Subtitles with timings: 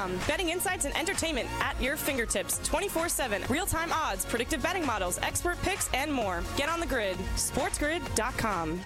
[0.00, 0.18] SportsGrid.com.
[0.26, 3.42] Betting insights and entertainment at your fingertips 24 7.
[3.48, 6.42] Real time odds, predictive betting models, expert picks, and more.
[6.56, 7.16] Get on the grid.
[7.36, 8.80] SportsGrid.com.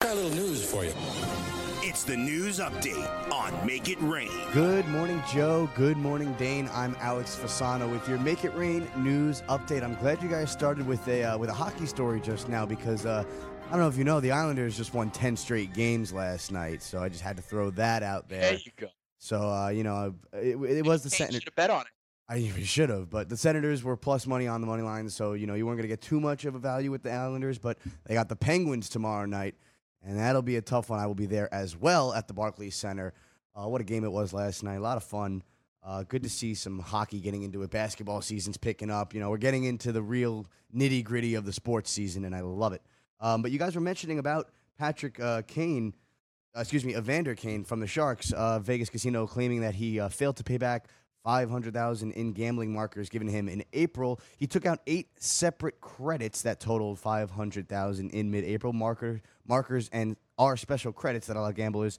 [0.00, 0.92] Got a little news for you.
[1.82, 4.30] It's the news update on Make It Rain.
[4.52, 5.70] Good morning, Joe.
[5.76, 6.68] Good morning, Dane.
[6.72, 9.82] I'm Alex Fasano with your Make It Rain news update.
[9.82, 13.06] I'm glad you guys started with a uh, with a hockey story just now because
[13.06, 13.24] uh,
[13.68, 16.82] I don't know if you know the Islanders just won 10 straight games last night,
[16.82, 18.40] so I just had to throw that out there.
[18.40, 18.88] There you go.
[19.26, 21.44] So uh, you know, it, it was the Should Senators.
[21.46, 21.86] have bet on it.
[22.28, 25.32] I you should have, but the Senators were plus money on the money line, so
[25.32, 27.58] you know you weren't going to get too much of a value with the Islanders.
[27.58, 29.56] But they got the Penguins tomorrow night,
[30.04, 31.00] and that'll be a tough one.
[31.00, 33.14] I will be there as well at the Barclays Center.
[33.54, 34.76] Uh, what a game it was last night!
[34.76, 35.42] A lot of fun.
[35.82, 37.70] Uh, good to see some hockey getting into it.
[37.70, 39.12] Basketball season's picking up.
[39.12, 42.42] You know, we're getting into the real nitty gritty of the sports season, and I
[42.42, 42.82] love it.
[43.20, 45.94] Um, but you guys were mentioning about Patrick uh, Kane
[46.56, 50.36] excuse me, Evander Kane from the Sharks, uh, Vegas Casino, claiming that he uh, failed
[50.36, 50.88] to pay back
[51.24, 54.20] 500,000 in gambling markers given him in April.
[54.36, 58.72] He took out eight separate credits that totaled 500,000 in mid-April.
[58.72, 61.98] Marker markers and are special credits that allow gamblers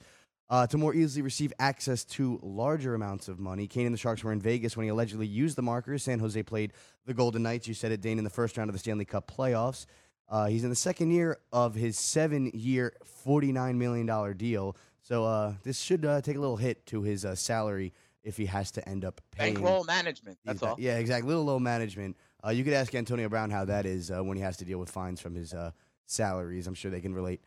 [0.50, 3.68] uh, to more easily receive access to larger amounts of money.
[3.68, 6.04] Kane and the Sharks were in Vegas when he allegedly used the markers.
[6.04, 6.72] San Jose played
[7.06, 7.68] the Golden Knights.
[7.68, 9.86] You said it, Dane, in the first round of the Stanley Cup playoffs.
[10.30, 12.94] Uh, he's in the second year of his seven-year,
[13.26, 14.76] $49 million deal.
[15.02, 18.46] So uh, this should uh, take a little hit to his uh, salary if he
[18.48, 19.54] has to end up paying.
[19.54, 20.38] Bankroll management.
[20.44, 20.76] That's all.
[20.78, 21.30] Yeah, exactly.
[21.30, 22.18] Little low management.
[22.46, 24.80] Uh, you could ask Antonio Brown how that is uh, when he has to deal
[24.80, 25.72] with fines from his uh,
[26.06, 26.68] salaries.
[26.68, 27.42] I'm sure they can relate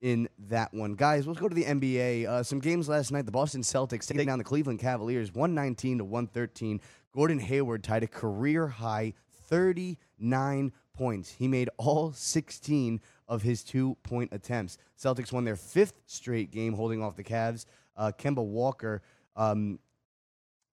[0.00, 0.94] in that one.
[0.94, 2.26] Guys, let's go to the NBA.
[2.26, 3.26] Uh, some games last night.
[3.26, 6.80] The Boston Celtics taking down the Cleveland Cavaliers 119 to 113.
[7.12, 9.14] Gordon Hayward tied a career high
[9.48, 11.30] 39 points.
[11.30, 14.76] He made all 16 of his two point attempts.
[15.02, 17.64] Celtics won their fifth straight game holding off the Cavs.
[17.96, 19.00] Uh, Kemba Walker.
[19.34, 19.78] Um,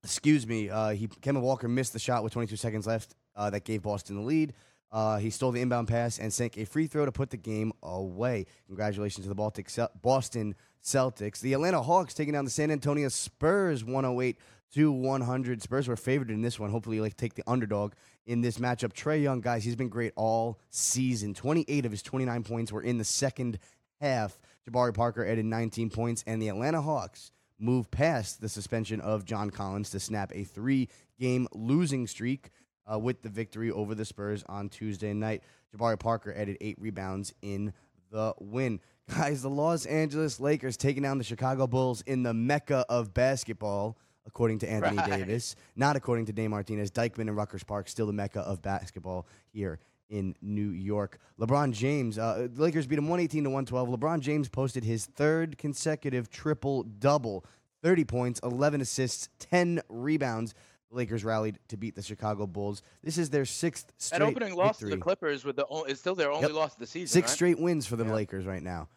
[0.03, 3.63] excuse me, uh, he Kemba Walker missed the shot with 22 seconds left uh, that
[3.63, 4.53] gave Boston the lead.
[4.91, 7.71] Uh, he stole the inbound pass and sank a free throw to put the game
[7.81, 8.45] away.
[8.67, 9.69] Congratulations to the Baltic
[10.01, 11.39] Boston Celtics.
[11.39, 14.37] The Atlanta Hawks taking down the San Antonio Spurs 108
[14.73, 15.61] to 100.
[15.61, 16.69] Spurs were favored in this one.
[16.69, 17.93] Hopefully, like take the underdog
[18.25, 18.93] in this matchup.
[18.93, 21.33] Trae Young, guys, he's been great all season.
[21.33, 23.59] 28 of his 29 points were in the second
[24.01, 24.39] half.
[24.69, 29.49] Jabari Parker added 19 points, and the Atlanta Hawks move past the suspension of John
[29.49, 30.89] Collins to snap a three
[31.19, 32.51] game losing streak
[32.91, 35.43] uh, with the victory over the Spurs on Tuesday night.
[35.75, 37.73] Jabari Parker added eight rebounds in
[38.11, 38.79] the win.
[39.09, 43.97] Guys, the Los Angeles Lakers taking down the Chicago Bulls in the mecca of basketball,
[44.27, 45.09] according to Anthony Right.
[45.19, 45.55] Davis.
[45.75, 46.91] Not according to Dave Martinez.
[46.91, 49.79] Dyckman and Rucker Park, still the mecca of basketball here
[50.09, 51.17] in New York.
[51.39, 53.89] LeBron James, uh, the Lakers beat him 118 to 112.
[53.89, 57.43] LeBron James posted his third consecutive triple double
[57.83, 60.53] 30 points, 11 assists, 10 rebounds.
[60.89, 62.81] The Lakers rallied to beat the Chicago Bulls.
[63.03, 65.99] This is their sixth straight That opening loss to the Clippers with the o- is
[65.99, 66.55] still their only Yep.
[66.55, 67.07] loss of the season.
[67.07, 67.35] Six right?
[67.35, 68.13] straight wins for the Yeah.
[68.13, 68.87] Lakers right now.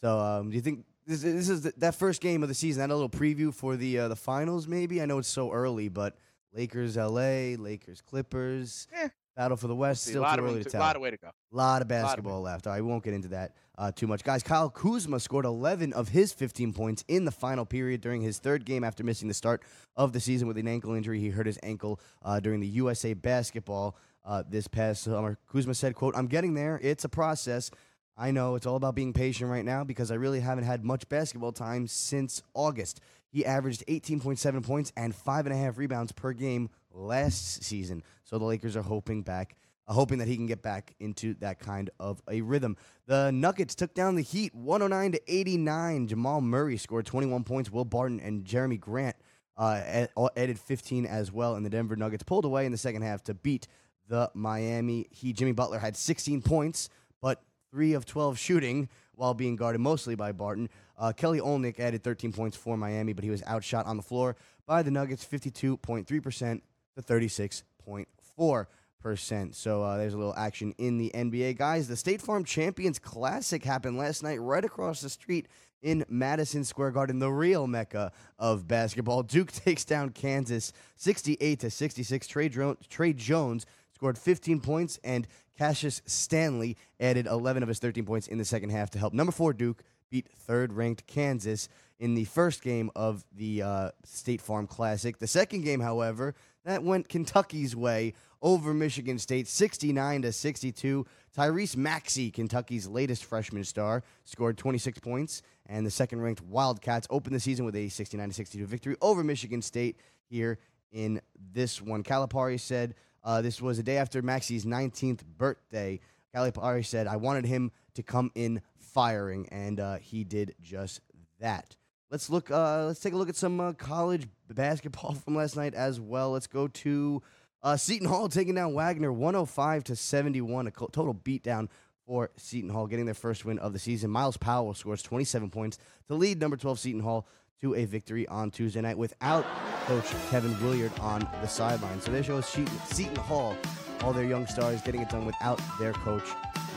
[0.00, 2.80] So, um, do you think this, this is the, that first game of the season?
[2.80, 5.00] That a little preview for the uh, the finals, maybe?
[5.00, 6.16] I know it's so early, but
[6.52, 9.08] Lakers, LA, Lakers, Clippers, Eh.
[9.36, 10.04] battle for the West.
[10.04, 10.80] See, Still lot too of early to to- tell.
[10.80, 11.26] lot of way to go.
[11.26, 12.66] lot of Lot of basketball left.
[12.66, 14.42] All right, we won't get into that uh, too much, guys.
[14.42, 18.64] Kyle Kuzma scored 11 of his 15 points in the final period during his third
[18.64, 19.62] game after missing the start
[19.96, 21.20] of the season with an ankle injury.
[21.20, 25.38] He hurt his ankle uh, during the USA basketball uh, this past summer.
[25.46, 26.80] Kuzma said, "quote I'm getting there.
[26.82, 27.70] It's a process."
[28.16, 31.08] I know it's all about being patient right now because I really haven't had much
[31.08, 33.00] basketball time since August.
[33.28, 38.02] He averaged 18.7 points and five and a half rebounds per game last season.
[38.24, 39.56] So the Lakers are hoping back,
[39.86, 42.78] uh, hoping that he can get back into that kind of a rhythm.
[43.06, 46.06] The Nuggets took down the Heat 109 to 89.
[46.08, 47.70] Jamal Murray scored 21 points.
[47.70, 49.16] Will Barton and Jerami Grant
[49.58, 51.54] uh, add- added 15 as well.
[51.54, 53.66] And the Denver Nuggets pulled away in the second half to beat
[54.08, 55.36] the Miami Heat.
[55.36, 56.88] Jimmy Butler had 16 points,
[57.20, 60.68] but three of 12 shooting while being guarded mostly by Barton.
[60.98, 64.36] Uh, Kelly Olynyk added 13 points for Miami, but he was outshot on the floor
[64.66, 69.54] by the Nuggets 52.3% to 36.4%.
[69.54, 71.56] So uh, there's a little action in the NBA.
[71.56, 75.46] Guys, the State Farm Champions Classic happened last night right across the street
[75.82, 79.22] in Madison Square Garden, the real mecca of basketball.
[79.22, 82.26] Duke takes down Kansas 68 to 66.
[82.26, 82.48] Tre,
[82.88, 83.66] Tre Jones
[83.96, 85.26] scored 15 points, and
[85.56, 89.32] Cassius Stanley added 11 of his 13 points in the second half to help number
[89.32, 94.66] four Duke beat third ranked Kansas in the first game of the uh, State Farm
[94.66, 95.18] Classic.
[95.18, 96.34] The second game, however,
[96.66, 98.12] that went Kentucky's way
[98.42, 101.06] over Michigan State, 69 to 62.
[101.34, 107.40] Tyrese Maxey, Kentucky's latest freshman star, scored 26 points, and the second-ranked Wildcats opened the
[107.40, 109.96] season with a 69 to 62 victory over Michigan State
[110.28, 110.58] here
[110.92, 111.20] in
[111.52, 112.02] this one.
[112.02, 112.94] Calipari said
[113.26, 115.98] uh, this was a day after Maxey's 19th birthday.
[116.34, 121.00] Calipari said, "I wanted him to come in firing, and uh, he did just
[121.40, 121.76] that."
[122.08, 122.50] Let's look.
[122.52, 126.30] Uh, let's take a look at some uh, college basketball from last night as well.
[126.30, 127.22] Let's go to
[127.64, 130.68] uh, Seton Hall taking down Wagner 105 to 71.
[130.68, 131.68] A total beatdown
[132.06, 134.08] for Seton Hall, getting their first win of the season.
[134.10, 137.26] Myles Powell scores 27 points to lead number 12 Seton Hall
[137.60, 139.44] to a victory on Tuesday night without
[139.86, 142.00] coach Kevin Willard on the sideline.
[142.00, 143.56] So there shows Seton, Seton Hall,
[144.02, 146.28] all their young stars getting it done without their coach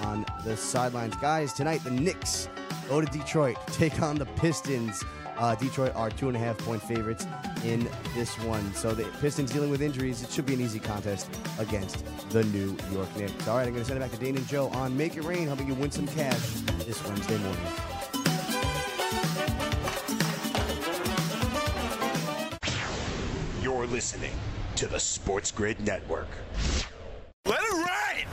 [0.03, 1.15] on the sidelines.
[1.17, 2.47] Guys, tonight the Knicks
[2.87, 5.03] go to Detroit, take on the Pistons.
[5.37, 7.25] Uh, Detroit are two and a half point favorites
[7.63, 8.73] in this one.
[8.73, 10.21] So the Pistons dealing with injuries.
[10.21, 11.29] It should be an easy contest
[11.59, 13.47] against the New York Knicks.
[13.47, 15.23] All right, I'm going to send it back to Dane and Joe on Make It
[15.23, 16.41] Rain, helping you win some cash
[16.85, 17.98] this Wednesday morning.
[23.99, 24.31] Listening
[24.77, 26.29] to the Sports Grid Network.
[27.45, 28.25] Let it ride!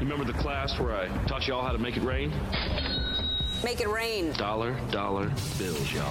[0.00, 2.32] You remember the class where I taught y'all how to make it rain?
[3.62, 4.32] Make it rain.
[4.32, 6.04] Dollar, dollar bills, y'all.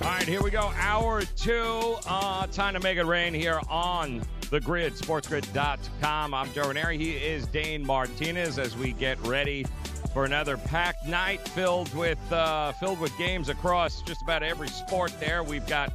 [0.00, 0.72] All right, here we go.
[0.76, 1.96] Hour two.
[2.06, 6.32] Uh, time to make it rain here on the grid, sportsgrid.com.
[6.32, 6.96] I'm Joe Ranieri.
[6.96, 9.66] He is Dane Martinez as we get ready
[10.12, 15.12] for another packed night filled with uh, filled with games across just about every sport
[15.20, 15.42] there.
[15.42, 15.92] We've got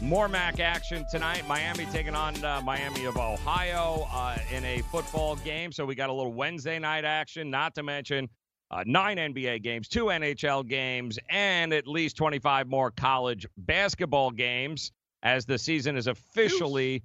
[0.00, 1.46] more MAC action tonight.
[1.48, 5.72] Miami taking on uh, Miami of Ohio uh, in a football game.
[5.72, 8.28] So we got a little Wednesday night action, not to mention
[8.70, 14.92] uh, nine NBA games, two NHL games, and at least 25 more college basketball games
[15.22, 17.02] as the season is officially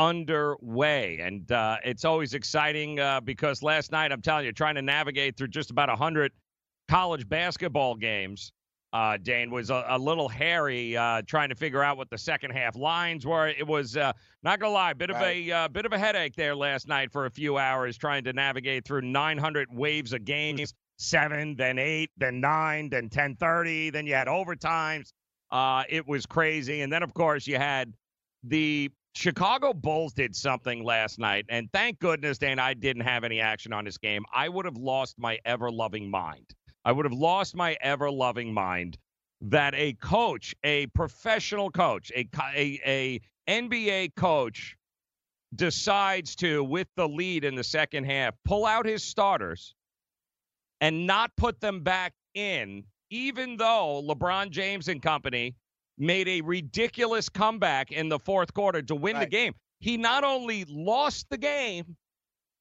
[0.00, 1.18] underway.
[1.20, 5.36] And uh, it's always exciting uh, because last night, I'm telling you, trying to navigate
[5.36, 6.32] through just about 100
[6.88, 8.52] college basketball games.
[8.92, 12.50] Uh, Dane was a, a little hairy uh, trying to figure out what the second
[12.50, 13.46] half lines were.
[13.46, 14.12] It was uh,
[14.42, 17.26] not gonna lie, bit of a uh, bit of a headache there last night for
[17.26, 22.40] a few hours trying to navigate through 900 waves of games, seven, then eight, then
[22.40, 25.12] nine, then 10:30, then you had overtimes.
[25.52, 27.92] Uh, it was crazy, and then of course you had
[28.42, 33.40] the Chicago Bulls did something last night, and thank goodness, Dan, I didn't have any
[33.40, 34.24] action on this game.
[34.32, 36.54] I would have lost my ever loving mind.
[36.84, 38.96] I would have lost my ever loving mind
[39.42, 44.76] that a coach, a professional coach, a, a, a NBA coach
[45.54, 49.74] decides to, with the lead in the second half, pull out his starters
[50.80, 55.54] and not put them back in, even though LeBron James and company
[56.00, 59.54] made a ridiculous comeback in the fourth quarter to win the game.
[59.78, 61.96] He not only lost the game,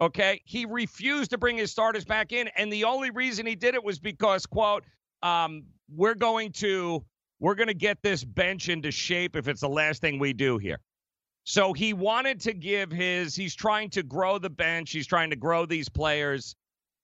[0.01, 3.75] okay, he refused to bring his starters back in, and the only reason he did
[3.75, 4.83] it was because, quote,
[5.23, 5.63] um,
[5.93, 7.03] we're going to
[7.39, 10.57] we're going to get this bench into shape if it's the last thing we do
[10.57, 10.79] here.
[11.45, 15.35] So he wanted to give his he's trying to grow the bench, he's trying to
[15.35, 16.55] grow these players.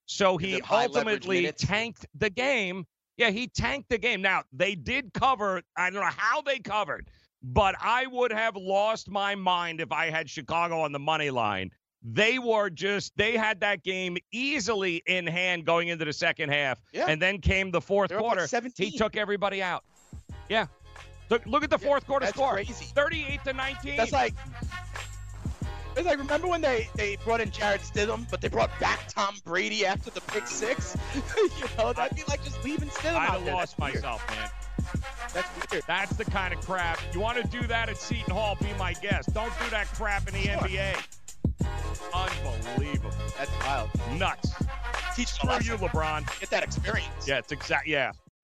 [0.05, 2.86] So he them high leverage ultimately tanked the game.
[3.17, 4.22] Yeah, he tanked the game.
[4.22, 7.07] Now, they did cover, I don't know how they covered,
[7.41, 11.72] but I would have lost my mind if I had Chicago on the money line.
[12.03, 16.79] They were just, they had that game easily in hand going into the second half.
[16.93, 17.05] Yeah.
[17.07, 18.48] And then came the 4th They're like quarter.
[18.48, 18.91] 17.
[18.91, 19.84] He took everybody out.
[20.50, 20.67] Yeah.
[21.29, 22.53] Look, look at the Yeah, fourth quarter that's score.
[22.53, 22.86] crazy.
[22.93, 23.98] 38 to 19.
[23.98, 24.36] That's like.
[25.95, 29.37] It's like remember when they they brought in Jarrett Stidham, but they brought back Tom
[29.45, 30.97] Brady after the pick six.
[31.37, 33.53] you know that'd be like just leaving Stidham I'd out have there.
[33.55, 34.03] lost That's weird.
[34.03, 34.49] myself, man.
[35.33, 35.83] That's weird.
[35.87, 36.99] That's the kind of crap.
[37.13, 39.33] You want to do that at Seton Hall, be my guest.
[39.33, 40.57] Don't do that crap in the Sure.
[40.57, 40.95] NBA.
[42.13, 43.11] Unbelievable.
[43.37, 43.89] That's wild.
[44.17, 44.53] Nuts.
[45.15, 46.39] Teach Screw you, LeBron.
[46.39, 47.27] Get that experience.
[47.27, 47.87] Yeah, it's exact.
[47.87, 48.11] Yeah.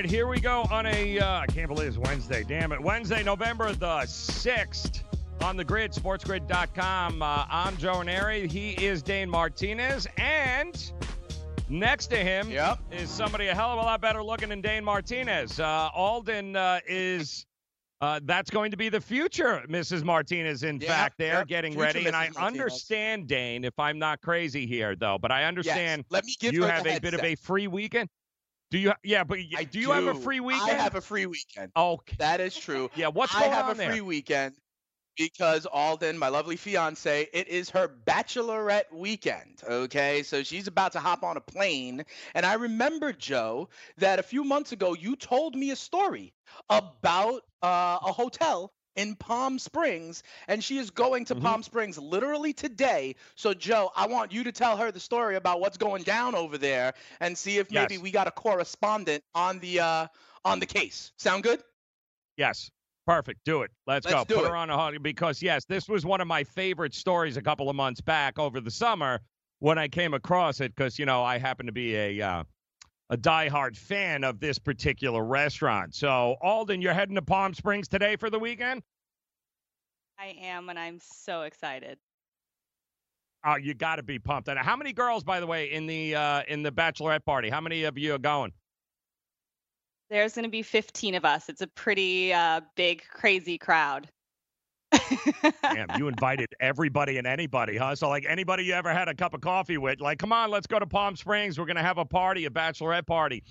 [0.00, 1.18] Right, here we go on a.
[1.18, 2.42] Uh, I can't believe it's Wednesday.
[2.42, 2.80] Damn it.
[2.80, 5.02] Wednesday, November the 6th
[5.42, 7.20] on the grid, sportsgrid.com.
[7.20, 8.48] Uh, I'm Joe Neri.
[8.48, 10.06] He is Dane Martinez.
[10.16, 10.92] And
[11.68, 12.78] next to him Yep.
[12.92, 15.60] is somebody a hell of a lot better looking than Dane Martinez.
[15.60, 17.44] Uh, Alden uh, is.
[18.02, 20.04] Uh, that's going to be the future, Mrs.
[20.04, 20.62] Martinez.
[20.62, 22.38] In Yeah, fact, they're yep, getting future ready, and I Martinez.
[22.38, 26.10] understand, Dane, if I'm not crazy here, though, but I understand Yes.
[26.10, 28.08] Let me give you have a bit of a free weekend.
[28.70, 28.92] Do you?
[29.02, 30.70] Yeah, but I do you have a free weekend?
[30.70, 31.72] I have a free weekend.
[31.76, 32.16] Okay.
[32.18, 32.90] That is true.
[32.94, 33.08] Yeah.
[33.08, 33.90] What's going on I have on a there?
[33.90, 34.54] free weekend
[35.16, 39.62] because Alden, my lovely fiance, it is her bachelorette weekend.
[39.68, 44.22] Okay, so she's about to hop on a plane, and I remember Joe that a
[44.22, 46.32] few months ago you told me a story
[46.70, 51.42] about uh, a hotel in Palm Springs, and she is going to Mhm.
[51.42, 53.14] Palm Springs literally today.
[53.34, 56.58] So Joe, I want you to tell her the story about what's going down over
[56.58, 58.02] there, and see if maybe Yes.
[58.02, 60.06] we got a correspondent on the uh,
[60.44, 61.12] on the case.
[61.16, 61.62] Sound good?
[62.36, 62.70] Yes.
[63.06, 63.40] Perfect.
[63.44, 63.70] Do it.
[63.86, 64.18] Let's, go.
[64.18, 64.48] Let's do Put it.
[64.50, 67.68] her on a hot because yes, this was one of my favorite stories a couple
[67.68, 69.20] of months back over the summer
[69.58, 72.44] when I came across it because you know I happen to be a uh,
[73.10, 75.94] a diehard fan of this particular restaurant.
[75.94, 78.82] So Alden, you're heading to Palm Springs today for the weekend.
[80.18, 81.98] I am, and I'm so excited.
[83.44, 84.48] Oh, you got to be pumped.
[84.48, 87.48] And how many girls, by the way, in the uh, in the bachelorette party?
[87.48, 88.52] How many of you are going?
[90.10, 91.48] There's going to be 15 of us.
[91.48, 94.08] It's a pretty uh, big, crazy crowd.
[95.62, 97.94] Damn, you invited everybody and anybody, huh?
[97.94, 100.66] So like anybody you ever had a cup of coffee with, like, come on, let's
[100.66, 101.58] go to Palm Springs.
[101.58, 103.44] We're gonna have a party, a bachelorette party.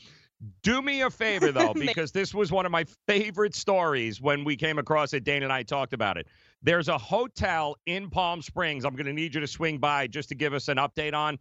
[0.63, 4.55] Do me a favor though, because this was one of my favorite stories when we
[4.55, 5.23] came across it.
[5.23, 6.27] Dane and I talked about it.
[6.61, 8.85] There's a hotel in Palm Springs.
[8.85, 11.37] I'm gonna need you to swing by just to give us an update on.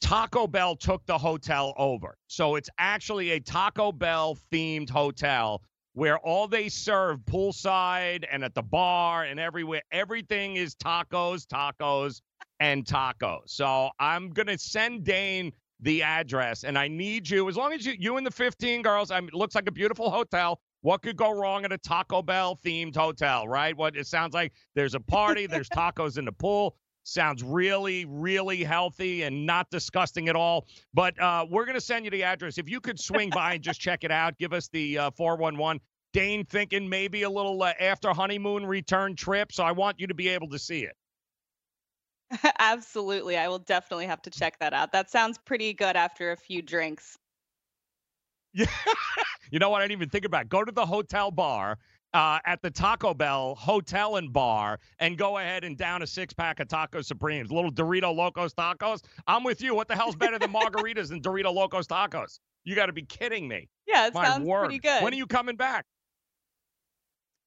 [0.00, 2.16] Taco Bell took the hotel over.
[2.28, 5.62] So it's actually a Taco Bell themed hotel
[5.98, 12.20] where all they serve poolside and at the bar and everywhere, everything is tacos, tacos,
[12.60, 13.40] and tacos.
[13.46, 17.94] So I'm to send Dane the address and I need you, as long as you,
[17.98, 20.60] you and the 15 girls, I mean, it looks like a beautiful hotel.
[20.82, 23.76] What could go wrong at a Taco Bell themed hotel, right?
[23.76, 26.76] What it sounds like there's a party, there's tacos in the pool.
[27.08, 30.66] Sounds really, really healthy and not disgusting at all.
[30.92, 32.58] But uh, we're going to send you the address.
[32.58, 35.80] If you could swing by and just check it out, give us the uh, 411.
[36.12, 39.52] Dane thinking maybe a little uh, after honeymoon return trip.
[39.52, 40.96] So I want you to be able to see it.
[42.58, 43.38] Absolutely.
[43.38, 44.92] I will definitely have to check that out.
[44.92, 47.16] That sounds pretty good after a few drinks.
[48.52, 48.66] Yeah.
[49.50, 49.80] you know what?
[49.80, 50.48] I didn't even think about it.
[50.50, 51.78] Go to the hotel bar
[52.14, 56.32] uh, at the Taco Bell hotel and bar and go ahead and down a six
[56.32, 59.02] pack of Taco Supremes, little Dorito Locos tacos.
[59.26, 59.74] I'm with you.
[59.74, 62.38] What the hell's better than margaritas and Dorito Locos tacos?
[62.64, 63.68] You got to be kidding me.
[63.86, 64.66] Yeah, it My sounds word.
[64.66, 65.02] pretty good.
[65.02, 65.84] When are you coming back?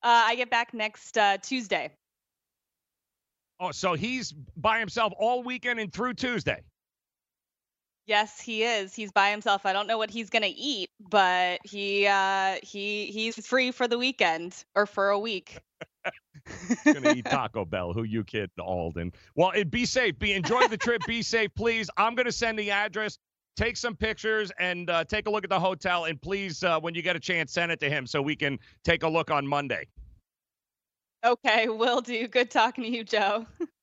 [0.03, 1.91] Uh, I get back next uh, Tuesday.
[3.60, 6.63] Oh, so he's by himself all weekend and through Tuesday.
[8.12, 8.94] Yes, he is.
[8.94, 9.65] He's by himself.
[9.65, 13.98] I don't know what he's gonna eat, but he uh, he he's free for the
[13.98, 15.60] weekend or for a week.
[16.86, 17.94] gonna eat Taco Bell.
[17.94, 19.13] Who you kidding, Alden?
[19.36, 20.20] Well, it, be safe.
[20.20, 21.01] Be enjoy the trip.
[21.08, 21.89] Be safe, please.
[21.96, 23.18] I'm gonna send the address.
[23.56, 26.03] Take some pictures and uh, take a look at the hotel.
[26.03, 28.60] And please, uh, when you get a chance, send it to him so we can
[28.84, 29.88] take a look on Monday.
[31.25, 32.27] Okay, will do.
[32.27, 33.46] Good talking to you, Joe.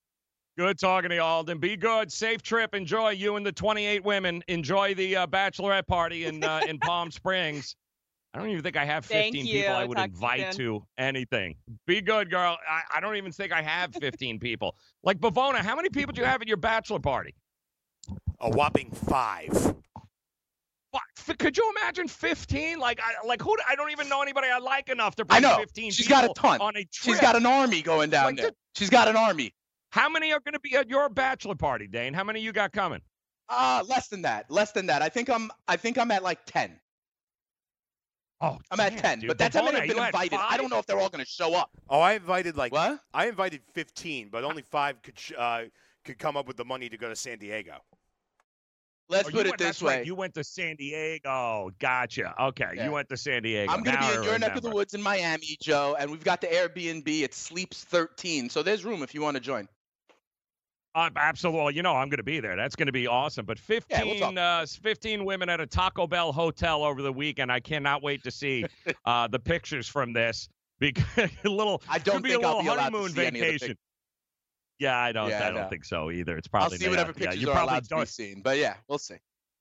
[0.58, 1.58] Good talking to you, Alden.
[1.58, 2.10] Be good.
[2.10, 2.74] Safe trip.
[2.74, 4.42] Enjoy you and the 28 women.
[4.48, 7.76] Enjoy the uh, bachelorette party in uh, in Palm Springs.
[8.34, 10.80] I don't even think I have 15 people I would Talk invite soon.
[10.80, 11.54] to anything.
[11.86, 12.58] Be good, girl.
[12.68, 14.74] I, I don't even think I have 15 people.
[15.04, 17.34] Like Bavona, how many people do you have at your bachelor party?
[18.40, 19.50] A whopping five.
[20.90, 21.02] What?
[21.18, 22.80] F- Could you imagine 15?
[22.80, 23.56] Like, I, like who?
[23.68, 25.58] I don't even know anybody I like enough to bring I bring know.
[25.58, 26.60] 15 She's people got a ton.
[26.60, 26.88] on a trip.
[27.14, 28.44] She's got an army going down Like, there.
[28.46, 29.52] th- She's got an army.
[29.90, 32.12] How many are going to be at your bachelor party, Dane?
[32.14, 33.00] How many you got coming?
[33.48, 34.50] Uh less than that.
[34.50, 35.00] Less than that.
[35.00, 36.78] I think I'm I think I'm at like 10.
[38.40, 39.20] Oh, I'm at 10.
[39.20, 39.28] dude.
[39.28, 40.38] but that's how many Bavona, have been invited.
[40.40, 41.70] I don't know if they're all going to show up.
[41.88, 43.00] Oh, I invited like What?
[43.12, 45.62] I invited 15, but only five could sh- uh,
[46.04, 47.78] could come up with the money to go to San Diego.
[49.08, 50.04] Let's Oh, put it went- this that's right, way.
[50.06, 51.70] You went to San Diego.
[51.80, 52.34] Gotcha.
[52.38, 52.84] Okay, Yeah.
[52.84, 53.72] you went to San Diego.
[53.72, 56.22] I'm going to be in your neck of the woods in Miami, Joe, and we've
[56.22, 57.08] got the Airbnb.
[57.22, 58.50] It sleeps 13.
[58.50, 59.66] So there's room if you want to join.
[60.94, 61.74] Uh, absolutely.
[61.74, 62.56] You know I'm going to be there.
[62.56, 63.44] That's going to be awesome.
[63.46, 67.52] But 15, Yeah, uh, 15 women at a Taco Bell hotel over the weekend.
[67.52, 68.64] I cannot wait to see
[69.04, 70.48] uh, the pictures from this.
[70.80, 71.04] Because
[71.44, 73.26] a little, I don't could be think a I'll little be allowed to honeymoon see
[73.26, 73.76] any of the vacation.
[74.78, 75.28] Yeah, I don't.
[75.28, 75.68] Yeah, I I don't know.
[75.68, 76.36] think so either.
[76.36, 76.76] It's probably.
[76.76, 77.18] I'll see whatever up.
[77.18, 78.08] Yeah, pictures you are probably allowed to be don't.
[78.08, 78.42] seen.
[78.42, 79.16] But yeah, we'll see.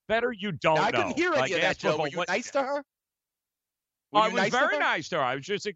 [0.07, 1.97] Better you don't Now, I couldn't hear any Like, of that, Joe.
[1.97, 2.83] Were you what- nice to her?
[4.11, 5.23] Were I you was nice very nice to her.
[5.23, 5.67] I was just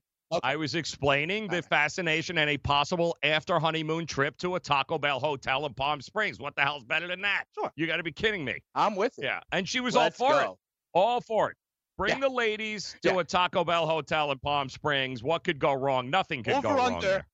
[0.44, 5.20] I was explaining the fascination and a possible after honeymoon trip to a Taco Bell
[5.20, 6.40] hotel in Palm Springs.
[6.40, 7.46] What the hell's better than that?
[7.54, 7.72] Sure.
[7.76, 8.60] You got to be kidding me.
[8.74, 9.26] I'm with you.
[9.26, 10.50] Yeah, and she was Let's all for it.
[10.94, 11.58] All for it.
[11.98, 12.20] Bring Yeah.
[12.22, 13.20] the ladies to Yeah.
[13.20, 15.22] a Taco Bell hotel in Palm Springs.
[15.22, 16.10] What could go wrong?
[16.10, 17.08] Nothing could go Over wrong under.
[17.08, 17.28] there.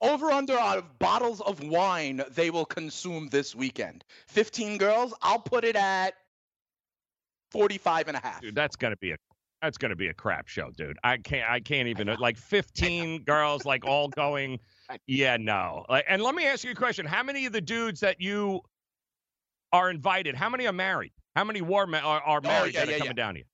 [0.00, 4.04] Over under of bottles of wine they will consume this weekend.
[4.28, 6.14] 15 girls, I'll put it at
[7.50, 8.40] 45 and a half.
[8.40, 9.16] Dude, that's gonna be a
[9.62, 10.98] that's gonna be a crap show, dude.
[11.04, 14.58] I can't I can't even uh, like 15 girls like all going.
[15.06, 15.84] Yeah, no.
[15.88, 18.60] Like, and let me ask you a question: How many of the dudes that you
[19.72, 20.34] are invited?
[20.34, 21.12] How many are married?
[21.36, 23.24] How many war ma- are, are oh, married Oh, yeah, that are yeah, coming yeah.
[23.24, 23.44] down here?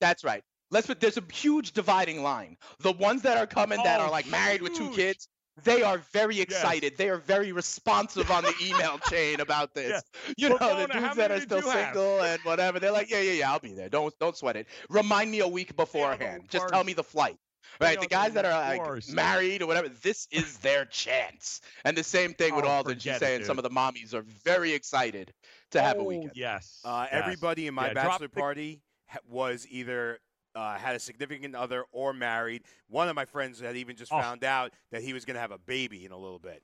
[0.00, 0.42] That's right.
[0.70, 2.56] Let's put there's a huge dividing line.
[2.80, 5.28] The ones that are coming that Oh, are like married with two kids,
[5.64, 6.96] they are very excited.
[6.96, 10.02] They are very responsive on the email chain about this.
[10.36, 11.94] You know, Ramona, the dudes that are still you have?
[11.94, 13.88] single and whatever, they're like, yeah, yeah, yeah, I'll be there.
[13.88, 14.66] Don't don't sweat it.
[14.88, 16.44] Remind me a week beforehand.
[16.48, 17.36] Just tell me the flight.
[17.80, 19.12] Right, are the guys that are like worst.
[19.12, 21.60] married or whatever, this is their chance.
[21.84, 22.94] And the same thing with Oh, Alden.
[22.98, 25.32] She's forget it, saying some of the mommies are very excited
[25.72, 26.32] to have a Oh, weekend.
[26.34, 26.80] Yes.
[26.84, 27.20] Uh, yes.
[27.22, 30.18] Everybody in my Yeah, bachelor party ha- was either
[30.58, 32.62] uh, had a significant other or married.
[32.88, 34.20] One of my friends had even just Oh.
[34.20, 36.62] found out that he was going to have a baby in a little bit.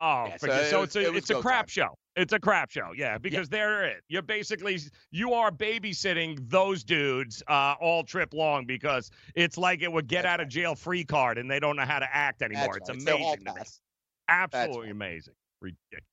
[0.00, 1.68] Oh, Yeah, forget- so so, it it's a it it's a crap time.
[1.68, 1.98] show.
[2.16, 2.92] It's a crap show.
[2.96, 4.02] Yeah, because they're it.
[4.08, 4.78] You're basically
[5.10, 10.22] you are babysitting those dudes uh, all trip long because it's like it would get
[10.22, 12.74] That's out of jail free card and they don't know how to act anymore.
[12.74, 13.04] That's it's right.
[13.06, 13.44] They're amazing.
[13.46, 13.60] to me.
[14.28, 14.90] Absolutely right.
[14.90, 15.34] amazing.
[15.60, 16.04] Ridiculous.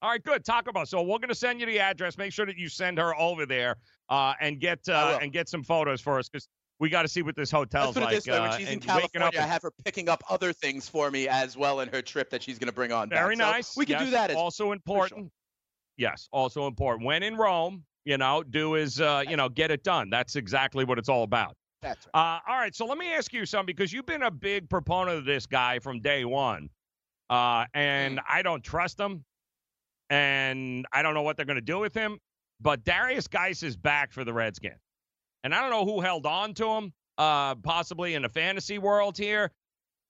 [0.00, 0.44] All right, good.
[0.44, 0.86] Taco Bell.
[0.86, 2.16] So we're gonna send you the address.
[2.18, 3.76] Make sure that you send her over there
[4.08, 6.48] uh, and get uh, and get some photos for us because
[6.80, 8.14] we got to see what this hotel's Let's put it like.
[8.16, 11.10] this way: when uh, she's in California, I have her picking up other things for
[11.10, 13.08] me as well in her trip that she's going to bring on.
[13.08, 13.46] Very back.
[13.46, 13.76] So nice.
[13.76, 14.30] we can yes, do that.
[14.30, 15.30] As, also important.
[15.96, 17.04] Yes, also important.
[17.04, 20.10] When in Rome, you know, do is uh, you know get it done.
[20.10, 21.56] That's exactly what it's all about.
[21.82, 22.36] that's right.
[22.36, 25.18] Uh, all right, so let me ask you something because you've been a big proponent
[25.18, 26.70] of this guy from day one,
[27.30, 29.24] uh, and I don't trust him,
[30.10, 32.18] and I don't know what they're going to do with him.
[32.60, 34.80] But Derrius Guice is back for the Redskins,
[35.44, 39.16] and I don't know who held on to him, uh, possibly in the fantasy world
[39.16, 39.52] here,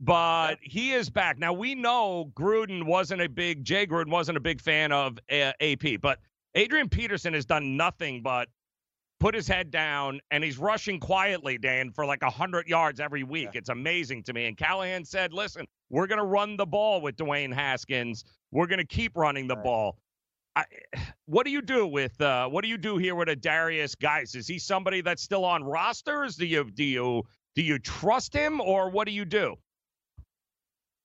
[0.01, 1.39] but he is back.
[1.39, 5.53] Now we know Gruden wasn't a big Jay Gruden wasn't a big fan of uh,
[5.61, 6.21] AP, but
[6.55, 8.49] Adrian Peterson has done nothing but
[9.21, 13.51] put his head down and he's rushing quietly, Dan, for like 100 yards every week.
[13.55, 14.47] It's amazing to me.
[14.47, 18.25] And Callahan said, listen, we're going to run the ball with Dwayne Haskins.
[18.51, 19.99] We're going to keep running the ball.
[20.57, 20.65] I,
[21.27, 24.35] what do you do with uh, what do you do here with a Derrius Guice?
[24.35, 26.37] Is he somebody that's still on rosters?
[26.37, 27.25] Do you do you
[27.55, 29.57] do you trust him or what do you do?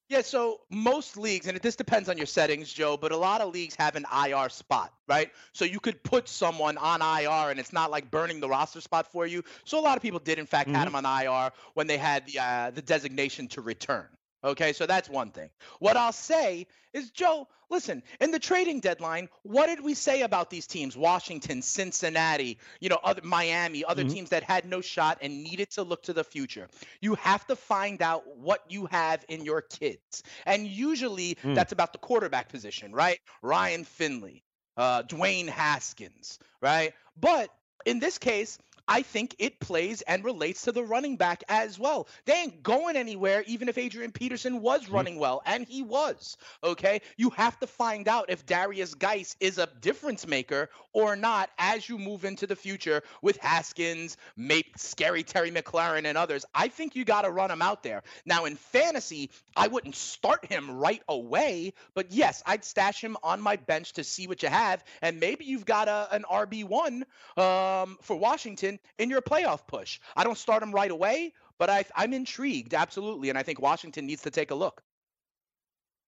[0.10, 3.42] Yeah, so most leagues, and it this depends on your settings, Joe, but a lot
[3.42, 5.32] of leagues have an IR spot, right?
[5.54, 9.12] So you could put someone on IR, and it's not like burning the roster spot
[9.12, 9.44] for you.
[9.64, 10.88] So a lot of people did, in fact, had Mhm.
[10.90, 14.08] him on IR when they had the uh, the designation to return.
[14.44, 15.50] Okay, so that's one thing.
[15.80, 20.50] What I'll say is, Joe, listen, in the trading deadline, what did we say about
[20.50, 20.98] these teams?
[20.98, 24.12] Washington, Cincinnati, you know, other Miami, other Mhm.
[24.12, 26.68] teams that had no shot and needed to look to the future.
[27.02, 30.24] You have to find out what you have in your kids.
[30.46, 31.56] And usually Mm.
[31.56, 33.20] that's about the quarterback position, right?
[33.42, 34.44] Ryan Finley,
[34.76, 36.94] uh, Dwayne Haskins, right?
[37.16, 37.50] But
[37.86, 42.08] in this case, I think it plays and relates to the running back as well.
[42.26, 46.38] They ain't going anywhere, even if Adrian Peterson was running well, and he was.
[46.64, 51.50] Okay, you have to find out if Derrius Guice is a difference maker or not
[51.58, 56.46] as you move into the future with Haskins, maybe scary Terry McLaurin, and others.
[56.54, 58.04] I think you got to run him out there.
[58.26, 63.40] Now in fantasy, I wouldn't start him right away, but yes, I'd stash him on
[63.40, 67.06] my bench to see what you have, and maybe you've got a, an RB one
[67.38, 70.00] um, for Washington in your playoff push.
[70.16, 74.06] I don't start him right away, but I, I'm intrigued absolutely, and I think Washington
[74.06, 74.82] needs to take a look.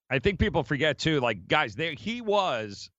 [0.10, 2.90] I think people forget too, like guys, there he was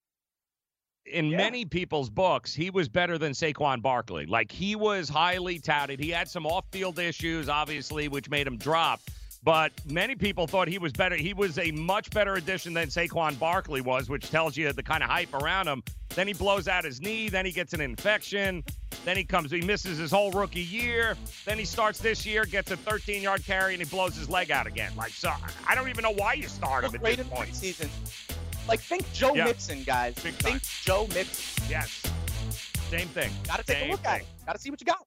[1.07, 1.37] in Yeah.
[1.37, 4.27] many people's books, he was better than Saquon Barkley.
[4.27, 6.01] Like he was highly touted.
[6.01, 9.01] He had some off-field issues, obviously, which made him drop.
[9.47, 11.15] But many people thought he was better.
[11.15, 15.05] He was a much better addition than Saquon Barkley was, which tells you the kind
[15.05, 15.85] of hype around him.
[16.17, 17.29] Then he blows out his knee.
[17.29, 18.65] Then he gets an infection.
[19.05, 21.17] Then he comes, he misses his whole rookie year.
[21.45, 24.51] Then he starts this year, gets a 13 yard carry, and he blows his leg
[24.51, 24.91] out again.
[24.97, 25.31] Like, so
[25.69, 27.55] I don't even know why you start him at this point.
[27.55, 27.89] season.
[28.67, 29.45] Like think Joe Yeah.
[29.45, 30.17] Mixon, guys.
[30.17, 31.65] Big think Joe Mixon.
[31.71, 32.03] Yes.
[32.91, 33.31] Same thing.
[33.47, 34.27] Got to take Same a look at it.
[34.45, 35.07] Got to see what you got.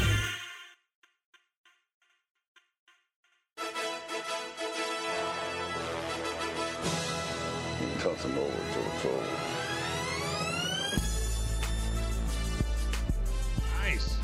[13.79, 14.17] Nice.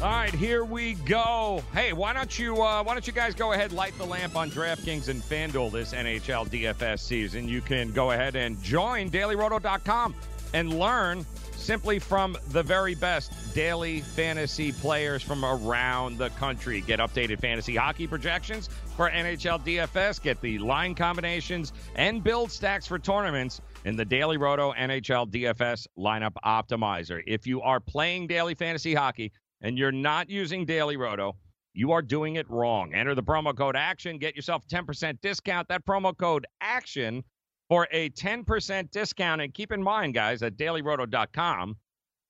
[0.00, 1.62] All right, here we go.
[1.72, 4.50] Hey, why don't you uh, why don't you guys go ahead light the lamp on
[4.50, 7.46] DraftKings and FanDuel this NHL DFS season?
[7.48, 10.14] You can go ahead and join dailyroto.com
[10.54, 11.26] and learn
[11.56, 16.80] simply from the very best daily fantasy players from around the country.
[16.82, 22.86] Get updated fantasy hockey projections for NHL DFS, get the line combinations and build stacks
[22.86, 27.22] for tournaments in the Daily Roto NHL DFS lineup optimizer.
[27.26, 31.36] If you are playing daily fantasy hockey and you're not using Daily Roto,
[31.72, 32.94] you are doing it wrong.
[32.94, 35.66] Enter the promo code ACTION, get yourself a 10% discount.
[35.68, 37.24] That promo code ACTION
[37.68, 39.40] for a 10% discount.
[39.40, 41.76] And keep in mind, guys, at dailyroto.com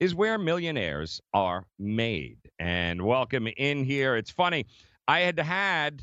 [0.01, 2.39] is where millionaires are made.
[2.59, 4.17] And welcome in here.
[4.17, 4.67] It's funny.
[5.07, 6.03] I had had,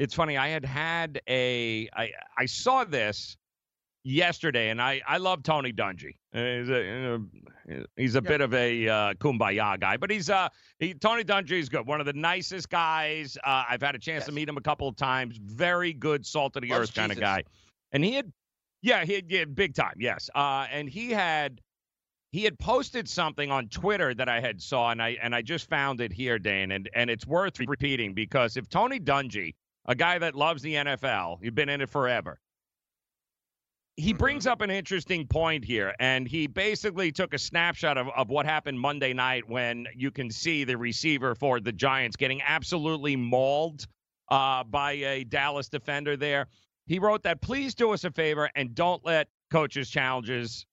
[0.00, 3.36] it's funny, I had had a, I, I saw this
[4.02, 6.16] yesterday, and I, I love Tony Dungy.
[6.32, 7.20] He's a,
[7.98, 11.68] he's a bit of a uh, kumbaya guy, but he's uh, he, Tony Dungy is
[11.68, 11.86] good.
[11.86, 13.36] One of the nicest guys.
[13.44, 15.36] Uh, I've had a chance to meet him a couple of times.
[15.36, 17.44] Very good, salt of the Loves earth kind of guy.
[17.92, 18.32] And he had,
[18.80, 20.30] yeah, he had yeah, big time, yes.
[20.34, 21.60] Uh, and he had
[22.32, 25.68] he had posted something on Twitter that I had saw, and I and I just
[25.68, 29.52] found it here, Dane, and and it's worth repeating because if Tony Dungy,
[29.90, 32.38] a guy that loves the NFL, you've been in it forever,
[33.96, 38.30] he brings up an interesting point here, and he basically took a snapshot of, of
[38.30, 43.16] what happened Monday night when you can see the receiver for the Giants getting absolutely
[43.16, 43.88] mauled
[44.28, 46.46] uh, by a Dallas defender there.
[46.86, 50.66] He wrote that please do us a favor and don't let coaches challenges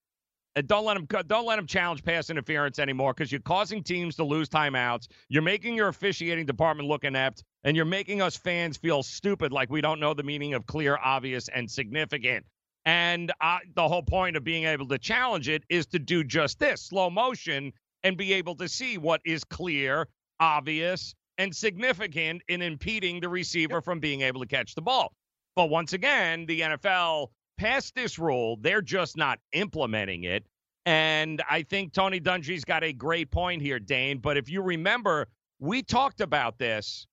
[0.58, 4.16] uh, don't let them don't let them challenge pass interference anymore because you're causing teams
[4.16, 5.08] to lose timeouts.
[5.30, 9.70] You're making your officiating department look inept, and you're making us fans feel stupid, like
[9.70, 12.46] we don't know the meaning of clear, obvious, and significant.
[12.86, 16.58] And uh, the whole point of being able to challenge it is to do just
[16.58, 20.08] this slow motion and be able to see what is clear,
[20.40, 25.14] obvious, and significant in impeding the receiver from being able to catch the ball.
[25.56, 28.58] But once again, the NFL passed this rule.
[28.62, 30.46] They're just not implementing it.
[30.86, 34.20] And I think Tony Dungy's got a great point here, Dane.
[34.20, 35.28] But if you remember,
[35.60, 37.08] we talked about this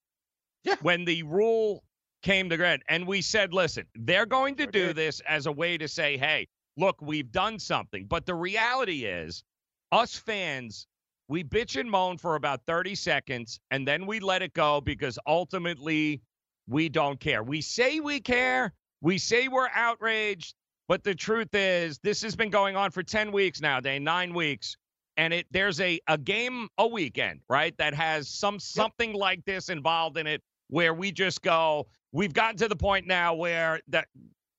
[0.80, 1.83] when the rule
[2.22, 5.76] came to grid, and we said, listen, they're going to do this as a way
[5.76, 8.07] to say, hey, look, we've done something.
[8.07, 9.44] But the reality is,
[9.92, 10.87] us fans,
[11.28, 15.18] we bitch and moan for about 30 seconds, and then we let it go because
[15.26, 16.22] ultimately
[16.66, 17.42] we don't care.
[17.42, 18.72] We say we care,
[19.04, 20.54] we say we're outraged,
[20.88, 24.32] but the truth is, this has been going on for 10 weeks now, Dane, nine
[24.32, 24.76] weeks.
[25.16, 29.68] And it there's a, a game a weekend, right, that has some something like this
[29.68, 34.08] involved in it where we just go, we've gotten to the point now where that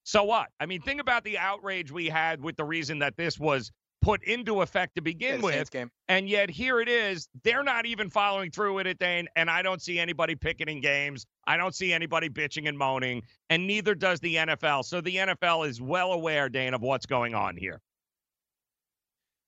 [0.03, 0.47] so what?
[0.59, 3.71] I mean, think about the outrage we had with the reason that this was
[4.05, 5.71] put into effect to begin Saints with.
[6.07, 7.27] And yet here it is.
[7.43, 9.27] They're not even following through with it, Dane.
[9.35, 11.25] And I don't see anybody picketing games.
[11.47, 13.23] I don't see anybody bitching and moaning.
[13.49, 14.85] And neither does the NFL.
[14.85, 17.81] So the NFL is well aware, Dane, of what's going on here.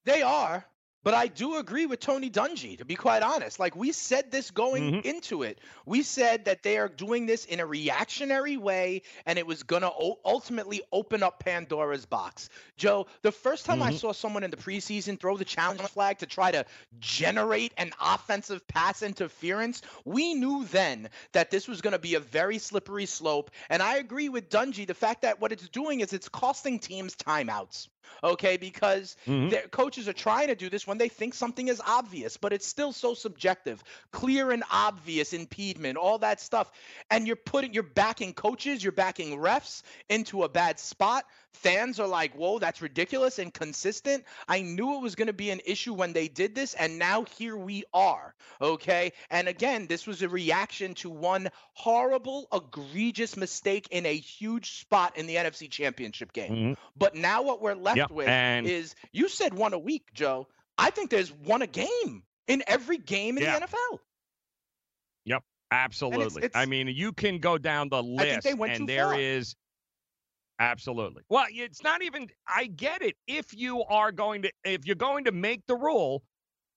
[0.05, 0.65] They are,
[1.03, 3.59] but I do agree with Tony Dungy, to be quite honest.
[3.59, 5.05] Like we said this going Mhm.
[5.05, 5.59] into it.
[5.85, 9.83] We said that they are doing this in a reactionary way and it was going
[9.83, 12.49] to o- ultimately open up Pandora's box.
[12.75, 13.99] Joe, the first time I Mhm.
[13.99, 16.65] saw someone in the preseason throw the challenge flag to try to
[16.99, 22.19] generate an offensive pass interference, we knew then that this was going to be a
[22.19, 23.51] very slippery slope.
[23.69, 24.85] And I agree with Dungy.
[24.87, 27.87] The fact that what it's doing is it's costing teams timeouts.
[28.23, 29.49] Okay, because Mhm.
[29.49, 32.65] their coaches are trying to do this when they think something is obvious, but it's
[32.65, 33.83] still so subjective.
[34.11, 36.71] Clear and obvious impediment, all that stuff.
[37.11, 41.25] And you're putting you're backing coaches, you're backing refs into a bad spot.
[41.51, 44.23] Fans are like, whoa, that's ridiculous and consistent.
[44.47, 47.23] I knew it was going to be an issue when they did this, and now
[47.37, 48.35] here we are.
[48.61, 49.11] Okay.
[49.31, 55.17] And again, this was a reaction to one horrible, egregious mistake in a huge spot
[55.17, 56.51] in the NFC Championship game.
[56.51, 56.77] Mhm.
[56.95, 60.47] But now what we're left Yep, with and- is you said one a week, Joe.
[60.77, 63.59] I think there's one a game in every game in Yeah.
[63.59, 63.99] the NFL.
[65.25, 66.43] Yep, absolutely.
[66.43, 69.19] I it's- mean, you can go down the list, think they went and there far.
[69.19, 69.55] is
[70.59, 71.23] absolutely.
[71.29, 72.29] Well, it's not even.
[72.47, 73.15] I get it.
[73.27, 76.23] If you are going to, if you're going to make the rule,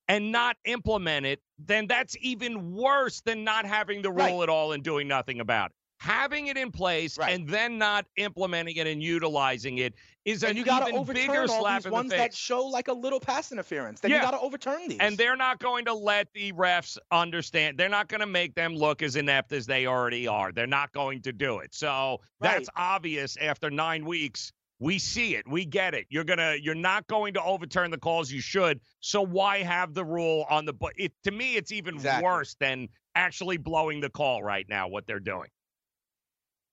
[0.07, 4.43] and not implement it, then that's even worse than not having the rule Right.
[4.43, 5.75] at all and doing nothing about it.
[6.01, 7.31] Having it in place Right.
[7.31, 9.93] and then not implementing it and utilizing it
[10.25, 12.17] is an and you got to even overturn bigger all slap these in ones the
[12.17, 13.99] that show like a little pass interference.
[13.99, 14.17] Then Yeah.
[14.17, 14.97] you got to overturn these.
[14.99, 17.77] And they're not going to let the refs understand.
[17.77, 20.51] They're not going to make them look as inept as they already are.
[20.51, 21.75] They're not going to do it.
[21.75, 24.51] So that's obvious after nine weeks.
[24.79, 25.47] We see it.
[25.47, 26.07] We get it.
[26.09, 26.55] You're gonna.
[26.59, 28.31] You're not going to overturn the calls.
[28.31, 28.81] You should.
[29.01, 30.73] So why have the rule on the?
[30.97, 32.25] It to me, it's even Exactly.
[32.25, 34.87] worse than actually blowing the call right now.
[34.87, 35.49] What they're doing.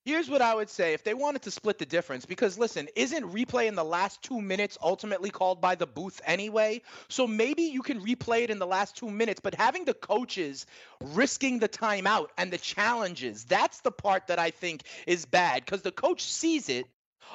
[0.08, 3.30] Here's what I would say if they wanted to split the difference, because listen, isn't
[3.30, 6.80] replay in the last two minutes ultimately called by the booth anyway?
[7.08, 10.64] So maybe you can replay it in the last two minutes, but having the coaches
[11.12, 15.82] risking the timeout and the challenges, that's the part that I think is bad because
[15.82, 16.86] the coach sees it.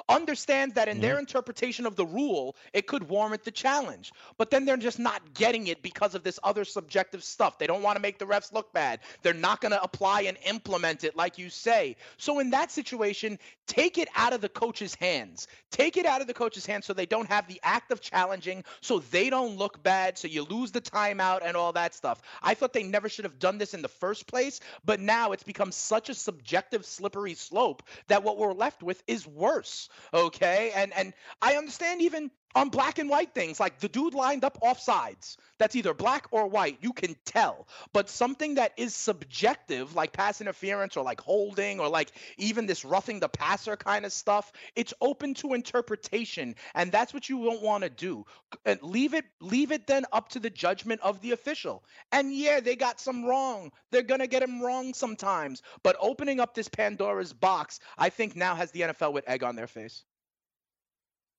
[0.09, 4.11] Understands that in their interpretation of the rule, it could warrant the challenge.
[4.37, 7.57] But then they're just not getting it because of this other subjective stuff.
[7.57, 8.99] They don't want to make the refs look bad.
[9.21, 11.95] They're not going to apply and implement it like you say.
[12.17, 15.47] So in that situation, take it out of the coach's hands.
[15.71, 18.63] Take it out of the coach's hands so they don't have the act of challenging,
[18.81, 22.21] so they don't look bad, so you lose the timeout and all that stuff.
[22.41, 25.43] I thought they never should have done this in the first place, but now it's
[25.43, 29.82] become such a subjective slippery slope that what we're left with is worse.
[30.13, 30.71] Okay?
[30.75, 34.57] And and I understand even on black and white things like the dude lined up
[34.61, 37.67] off sides that's either black or white you can tell.
[37.93, 42.83] But something that is subjective like pass interference or like holding or like even this
[42.83, 47.61] roughing the passer kind of stuff it's open to interpretation and that's what you don't
[47.61, 48.25] want to do
[48.65, 51.83] and leave it leave it then up to the judgment of the official.
[52.11, 53.71] And yeah they got some wrong.
[53.91, 55.61] They're gonna get them wrong sometimes.
[55.83, 59.55] But opening up this pandora's box i think now has the nfl with egg on
[59.55, 60.03] their face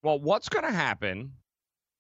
[0.04, 1.32] Well, what's going to happen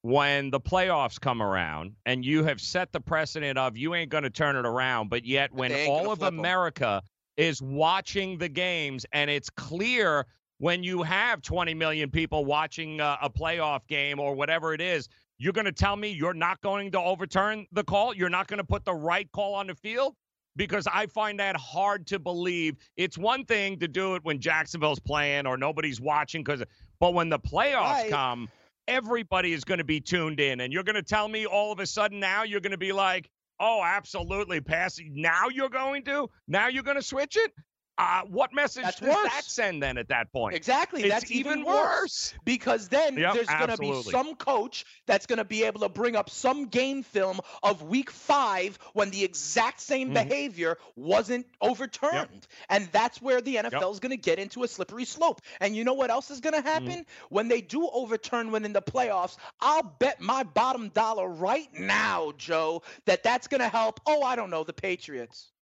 [0.02, 4.24] when the playoffs come around and you have set the precedent of you ain't going
[4.24, 6.20] to turn it around, but yet when all of.
[6.22, 7.02] America
[7.38, 10.26] is watching the games and it's clear
[10.58, 15.08] when you have 20 million people watching uh, a playoff game or whatever it is,
[15.38, 18.14] you're going to tell me you're not going to overturn the call?
[18.14, 20.14] You're not going to put the right call on the field?
[20.56, 22.76] Because I find that hard to believe.
[22.96, 26.62] It's one thing to do it when Jacksonville's playing or nobody's watching because
[27.00, 28.10] but when the playoffs Right.
[28.10, 28.48] come,
[28.88, 30.60] everybody is going to be tuned in.
[30.60, 32.92] And you're going to tell me all of a sudden now you're going to be
[32.92, 33.30] like,
[33.60, 35.12] oh, absolutely, passing.
[35.14, 36.28] Now you're going to?
[36.48, 37.52] Now you're going to switch it?
[37.96, 39.32] Uh, what message That's does worse.
[39.32, 40.56] that send then at that point?
[40.56, 41.02] Exactly.
[41.02, 42.34] It's that's even even worse.
[42.44, 45.88] Because then Yep, there's going to be some coach that's going to be able to
[45.88, 50.14] bring up some game film of week five when the exact same Mhm.
[50.14, 52.46] behavior wasn't overturned.
[52.68, 55.40] And that's where the NFL is going to get into a slippery slope.
[55.60, 56.88] And you know what else is going to Mm-hmm.
[56.88, 57.06] happen?
[57.30, 62.32] When they do overturn when in the playoffs, I'll bet my bottom dollar right now,
[62.38, 64.00] Joe, that that's going to help.
[64.06, 65.53] Oh, I don't know, the Patriots.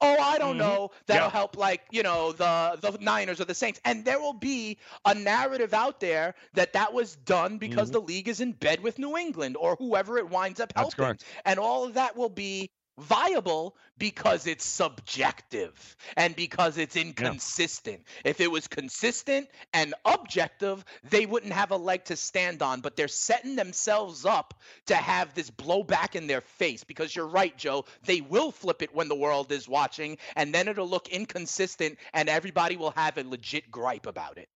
[0.00, 0.58] Oh, I don't Mhm.
[0.58, 0.90] know.
[1.06, 1.30] That'll Yeah.
[1.30, 5.14] help, like you know, the the Niners or the Saints, and there will be a
[5.14, 9.16] narrative out there that that was done because the league is in bed with New
[9.16, 10.82] England or whoever it winds up Mm-hmm.
[10.82, 18.02] Helping, and all of that will be viable because it's subjective and because it's inconsistent.
[18.24, 22.96] If it was consistent and objective, they wouldn't have a leg to stand on, but
[22.96, 24.54] they're setting themselves up
[24.86, 27.84] to have this blowback in their face because you're right, Joe.
[28.04, 32.28] They will flip it when the world is watching, and then it'll look inconsistent, and
[32.28, 34.48] everybody will have a legit gripe about it.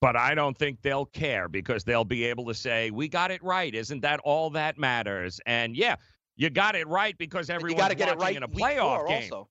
[0.00, 3.40] But I don't think they'll care because they'll be able to say, "We got it
[3.42, 5.40] right." Isn't that all that matters?
[5.46, 5.94] And yeah,
[6.36, 9.22] you got it right because everyone's got to get it right in a playoff game.
[9.22, 9.48] also.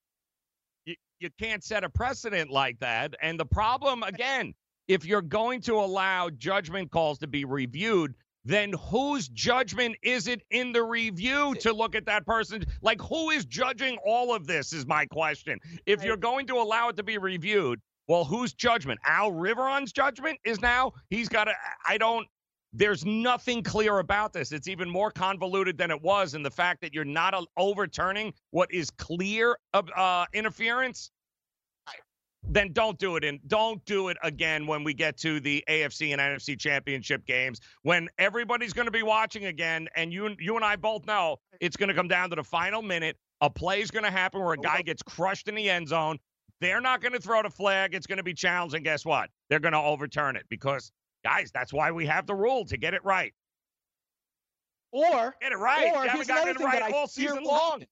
[0.85, 3.15] You, you can't set a precedent like that.
[3.21, 4.53] And the problem, again,
[4.87, 10.41] if you're going to allow judgment calls to be reviewed, then whose judgment is it
[10.49, 12.63] in the review to look at that person?
[12.81, 14.73] Like, who is judging all of this?
[14.73, 15.59] Is my question.
[15.85, 18.99] If you're going to allow it to be reviewed, well, whose judgment?
[19.05, 21.53] Al Riveron's judgment is now he's got to.
[21.87, 22.27] I don't.
[22.73, 24.51] There's nothing clear about this.
[24.51, 28.71] It's even more convoluted than it was, and the fact that you're not overturning what
[28.73, 31.11] is clear of uh, interference.
[32.43, 36.11] Then don't do it And Don't do it again when we get to the AFC
[36.11, 40.65] and NFC championship games when everybody's going to be watching again, and you you and
[40.65, 43.17] I both know it's going to come down to the final minute.
[43.41, 46.17] A play is going to happen where a guy gets crushed in the end zone.
[46.61, 47.93] They're not going to throw the flag.
[47.95, 49.29] It's going to be challenged, and guess what?
[49.49, 50.91] They're going to overturn it because,
[51.23, 53.33] guys, that's why we have the rule to get it right.
[54.91, 55.91] Or Get it right.
[55.95, 57.71] Or here's another thing right that I all fear will long.
[57.71, 57.87] happen.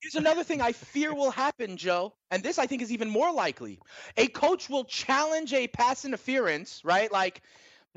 [0.00, 3.32] Here's another thing I fear will happen, Joe, and this I think is even more
[3.32, 3.80] likely.
[4.18, 7.10] A coach will challenge a pass interference, right?
[7.10, 7.42] Like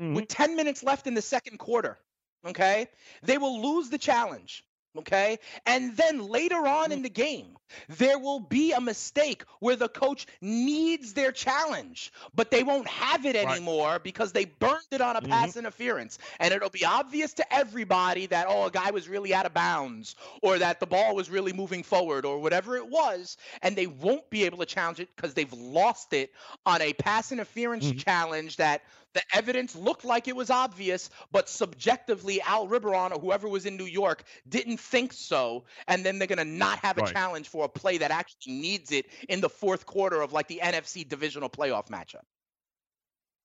[0.00, 0.14] Mm-hmm.
[0.14, 1.98] with 10 minutes left in the second quarter.
[2.46, 2.86] okay,
[3.24, 4.62] they will lose the challenge.
[4.98, 5.38] Okay.
[5.64, 7.46] And then later on in the game,
[7.88, 13.26] there will be a mistake where the coach needs their challenge, but they won't have
[13.26, 13.56] it Right.
[13.56, 15.28] anymore because they burned it on a Mhm.
[15.28, 16.18] pass interference.
[16.40, 20.16] And it'll be obvious to everybody that, oh, a guy was really out of bounds
[20.42, 23.36] or that the ball was really moving forward or whatever it was.
[23.62, 26.32] And they won't be able to challenge it because they've lost it
[26.66, 27.98] on a pass interference Mhm.
[28.02, 28.82] challenge that
[29.14, 33.76] the evidence looked like it was obvious, but subjectively, Al Riveron or whoever was in
[33.76, 35.64] New York didn't think so.
[35.86, 37.12] And then they're going to not have a Right.
[37.12, 40.60] challenge for a play that actually needs it in the fourth quarter of like the
[40.62, 42.22] NFC divisional playoff matchup.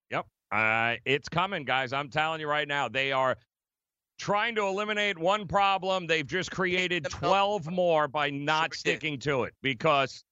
[0.10, 0.28] Yep.
[0.52, 1.94] Uh, it's coming, guys.
[1.94, 2.88] I'm telling you right now.
[2.90, 3.38] They are
[4.20, 6.06] trying to eliminate one problem.
[6.08, 10.24] They've just created 12 more by not sticking to it because,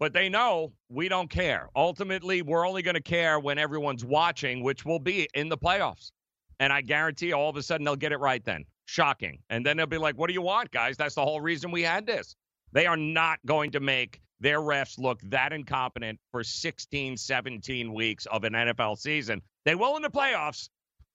[0.00, 1.68] but they know we don't care.
[1.76, 6.10] Ultimately, we're only going to care when everyone's watching, which will be in the playoffs.
[6.58, 8.64] And I guarantee all of a sudden they'll get it right then.
[8.86, 9.38] Shocking.
[9.50, 10.96] And then they'll be like, what do you want, guys?
[10.96, 12.34] That's the whole reason we had this.
[12.72, 18.26] They are not going to make their refs look that incompetent for 16, 17 weeks
[18.26, 19.42] of an NFL season.
[19.66, 20.70] They will in the playoffs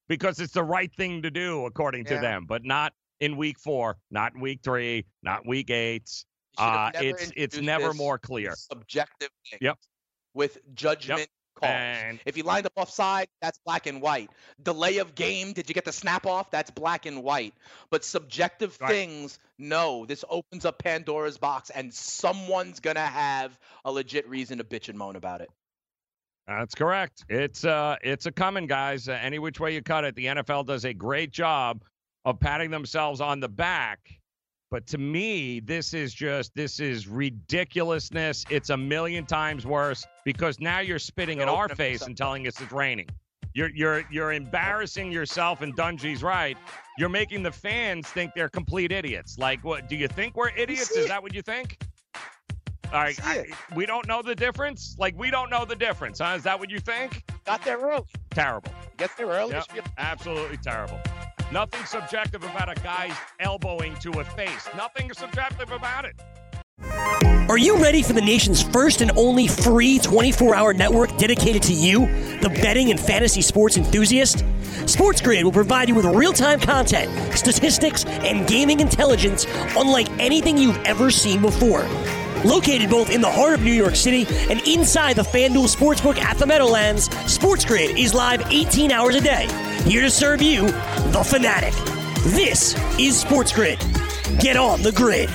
[0.07, 3.97] because it's the right thing to do, according to them, but not in week four,
[4.11, 6.09] not in week three, not week eight.
[6.57, 8.53] They should have Uh, it's it's never more clear.
[8.55, 9.59] Subjective thing.
[9.61, 9.77] Yep.
[10.33, 11.71] With judgment calls.
[11.71, 14.29] And If you lined up offside, that's black and white.
[14.61, 16.51] Delay of game, did you get the snap off?
[16.51, 17.53] That's black and white.
[17.89, 18.89] But subjective Right.
[18.89, 20.05] things, no.
[20.05, 24.97] This opens up Pandora's box, and someone's gonna have a legit reason to bitch and
[24.97, 25.49] moan about it.
[26.47, 27.25] That's correct.
[27.29, 29.07] It's uh it's a coming, guys.
[29.09, 31.83] Uh, any which way you cut it, the NFL does a great job
[32.23, 34.19] of patting themselves on the back.
[34.71, 38.45] But to me, this is just this is ridiculousness.
[38.49, 42.59] It's a million times worse because now you're spitting in our face and telling us
[42.59, 43.07] it's raining.
[43.53, 46.57] You're you're you're embarrassing yourself and Dungy's right.
[46.97, 49.37] You're making the fans think they're complete idiots.
[49.37, 50.91] Like what do you think we're idiots?
[50.91, 51.77] Is that what you think?
[52.93, 54.95] All right, I, we don't know the difference.
[54.99, 56.35] Like we don't know the difference, huh?
[56.37, 57.23] Is that what you think?
[57.45, 58.05] Got there early.
[58.31, 58.71] Terrible.
[58.97, 59.53] Get there early.
[59.53, 60.99] Yep, absolutely terrible.
[61.51, 64.67] Nothing subjective about a guy's elbowing to a face.
[64.75, 66.15] Nothing subjective about it.
[67.47, 71.73] Are you ready for the nation's first and only free 24 hour network dedicated to
[71.73, 72.07] you,
[72.39, 74.37] the betting and fantasy sports enthusiast?
[74.85, 79.45] SportsGrid will provide you with real time content, statistics, and gaming intelligence
[79.77, 81.85] unlike anything you've ever seen before.
[82.45, 86.37] Located both in the heart of New York City and inside the FanDuel Sportsbook at
[86.37, 89.47] the Meadowlands, SportsGrid is live 18 hours a day,
[89.83, 91.73] here to serve you, the fanatic.
[92.35, 93.79] This is SportsGrid.
[94.39, 95.31] Get on the grid.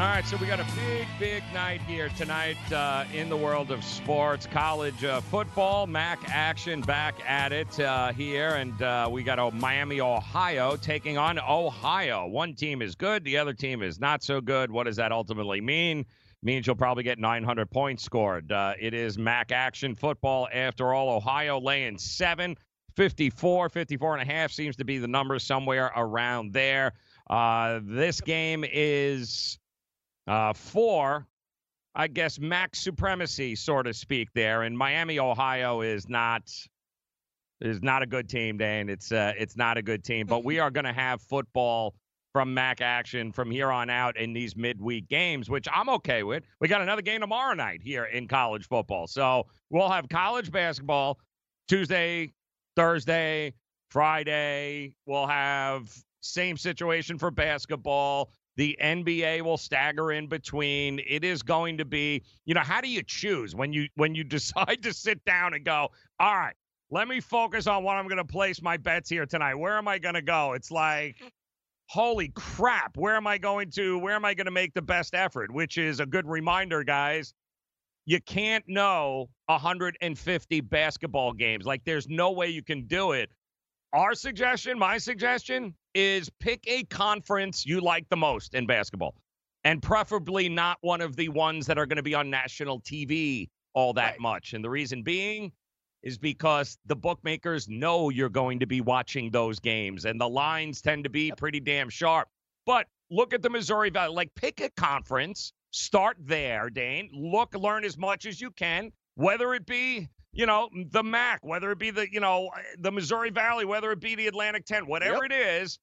[0.00, 3.70] All right, so we got a big, big night here tonight uh, in the world
[3.70, 4.46] of sports.
[4.46, 8.54] College uh, football, MAC action back at it uh, here.
[8.54, 12.26] And uh, we got oh, Miami, Ohio taking on Ohio.
[12.26, 14.70] One team is good, the other team is not so good.
[14.70, 16.06] What does that ultimately mean?
[16.42, 18.50] Means you'll probably get 900 points scored.
[18.50, 21.14] Uh, it is MAC action football after all.
[21.14, 22.56] Ohio laying seven.
[22.96, 26.94] 54, 54 and a half seems to be the number somewhere around there.
[27.28, 29.58] Uh, this game is
[30.30, 31.26] uh, for,
[31.92, 34.28] I guess, max supremacy, so to speak.
[34.32, 36.42] There and Miami, Ohio is not
[37.60, 38.88] is not a good team, Dan.
[38.88, 40.26] It's uh, it's not a good team.
[40.28, 41.94] But we are going to have football
[42.32, 46.44] from MAC action from here on out in these midweek games, which I'm okay with.
[46.60, 51.18] We got another game tomorrow night here in college football, so we'll have college basketball
[51.66, 52.32] Tuesday,
[52.76, 53.52] Thursday,
[53.88, 54.94] Friday.
[55.06, 58.30] We'll have same situation for basketball.
[58.60, 61.00] The NBA will stagger in between.
[61.08, 64.22] It is going to be, you know, how do you choose when you when you
[64.38, 66.52] decide to sit down and go, all right,
[66.90, 69.54] let me focus on what I'm going to place my bets here tonight.
[69.54, 70.52] Where am I going to go?
[70.52, 71.16] It's like,
[71.86, 73.98] holy crap, where am I going to?
[73.98, 75.50] Where am I going to make the best effort?
[75.50, 77.32] Which is a good reminder, guys.
[78.04, 81.64] You can't know 150 basketball games.
[81.64, 83.30] Like, there's no way you can do it.
[83.92, 89.16] Our suggestion, my suggestion, is pick a conference you like the most in basketball,
[89.64, 93.48] and preferably not one of the ones that are going to be on national TV
[93.74, 94.20] all that Right.
[94.20, 94.52] much.
[94.52, 95.52] And the reason being
[96.02, 100.80] is because the bookmakers know you're going to be watching those games, and the lines
[100.80, 102.28] tend to be pretty damn sharp.
[102.66, 104.14] But look at the Missouri Valley.
[104.14, 107.10] Like, pick a conference, start there, Dane.
[107.12, 111.70] Look, learn as much as you can, whether it be you know, the MAC, whether
[111.72, 114.86] it be the, you know, uh, the Missouri Valley, whether it be the Atlantic 10,
[114.86, 115.78] whatever it is,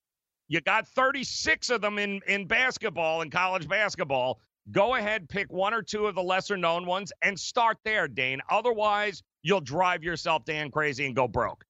[0.47, 4.39] you got 36 of them in in basketball in college basketball.
[4.71, 8.41] Go ahead, pick one or two of the lesser known ones and start there, Dane.
[8.49, 11.63] Otherwise, you'll drive yourself damn crazy and go broke.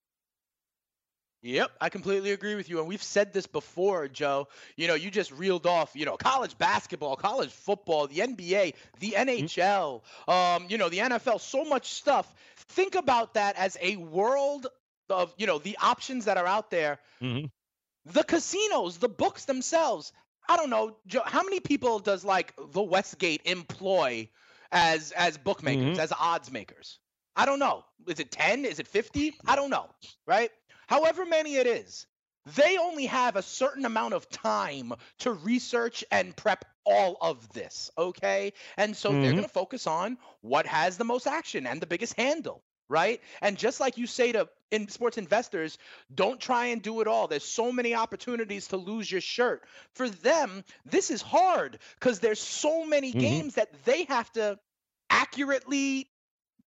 [1.47, 2.79] Yep, I completely agree with you.
[2.79, 4.49] And we've said this before, Joe.
[4.75, 9.11] You know, you just reeled off, you know, college basketball, college football, the NBA, the
[9.17, 12.33] NHL, um, you know, the NFL, so much stuff.
[12.57, 14.67] Think about that as a world
[15.09, 16.99] of, you know, the options that are out there.
[17.21, 17.45] Mm-hmm.
[18.11, 20.11] The casinos, the books themselves.
[20.49, 24.29] I don't know, Joe, how many people does like the Westgate employ
[24.69, 25.99] as as bookmakers, Mhm.
[25.99, 26.99] as odds makers?
[27.37, 27.85] I don't know.
[28.07, 28.65] Is it 10?
[28.65, 29.33] Is it 50?
[29.45, 29.89] I don't know,
[30.25, 30.51] right?
[30.87, 32.07] However many it is,
[32.45, 37.91] they only have a certain amount of time to research and prep all of this,
[37.97, 38.53] okay?
[38.77, 39.33] And so they're Mhm.
[39.33, 43.21] going to focus on what has the most action and the biggest handle, right?
[43.41, 45.77] And just like you say to in sports investors,
[46.13, 47.27] don't try and do it all.
[47.27, 49.65] There's so many opportunities to lose your shirt.
[49.93, 53.41] For them, this is hard because there's so many Mhm.
[53.41, 54.59] games that they have to
[55.09, 56.09] accurately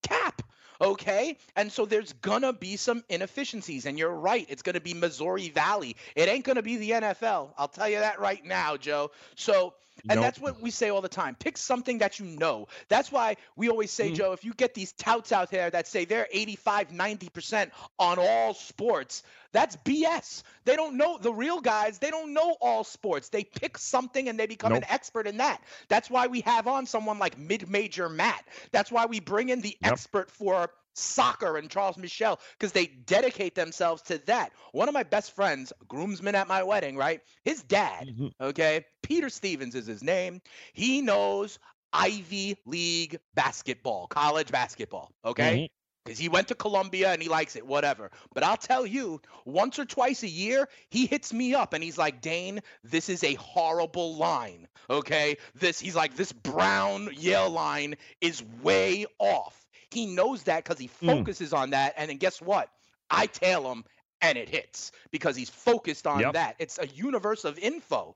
[0.03, 0.41] cap.
[0.81, 1.37] Okay.
[1.55, 3.85] And so there's going to be some inefficiencies.
[3.85, 4.45] And you're right.
[4.49, 5.95] It's going to be Missouri Valley.
[6.15, 7.53] It ain't going to be the NFL.
[7.57, 9.11] I'll tell you that right now, Joe.
[9.35, 9.73] So,
[10.07, 10.21] and Nope.
[10.21, 11.35] that's what we say all the time.
[11.35, 12.67] Pick something that you know.
[12.87, 14.09] That's why we always Mm-hmm.
[14.09, 18.17] say, Joe, if you get these touts out there that say they're 85, 90% on
[18.19, 20.43] all sports, that's BS.
[20.65, 23.29] They don't know the real guys, they don't know all sports.
[23.29, 25.61] They pick something and they become an expert in that.
[25.87, 28.45] That's why we have on someone like mid-major Matt.
[28.71, 29.97] That's why we bring in the Yep.
[29.97, 34.51] expert for soccer and Charles Michel because they dedicate themselves to that.
[34.71, 37.21] One of my best friends, groomsman at my wedding, right?
[37.43, 38.31] His dad, Mhm.
[38.41, 40.41] okay, Peter Stevens is his name.
[40.73, 41.59] He knows
[41.93, 45.63] Ivy League basketball, college basketball, okay?
[46.09, 48.09] Because he went to Columbia and he likes it, whatever.
[48.33, 51.99] But I'll tell you, once or twice a year, he hits me up and he's
[51.99, 54.67] like, Dane, this is a horrible line.
[54.89, 55.37] Okay.
[55.53, 59.67] This, he's like, this Brown Yale line is way off.
[59.91, 61.17] He knows that because he Mm.
[61.17, 61.93] focuses on that.
[61.95, 62.71] And then guess what?
[63.11, 63.85] I tail him
[64.19, 66.33] and it hits because he's focused on Yep.
[66.33, 66.55] that.
[66.57, 68.15] It's a universe of info.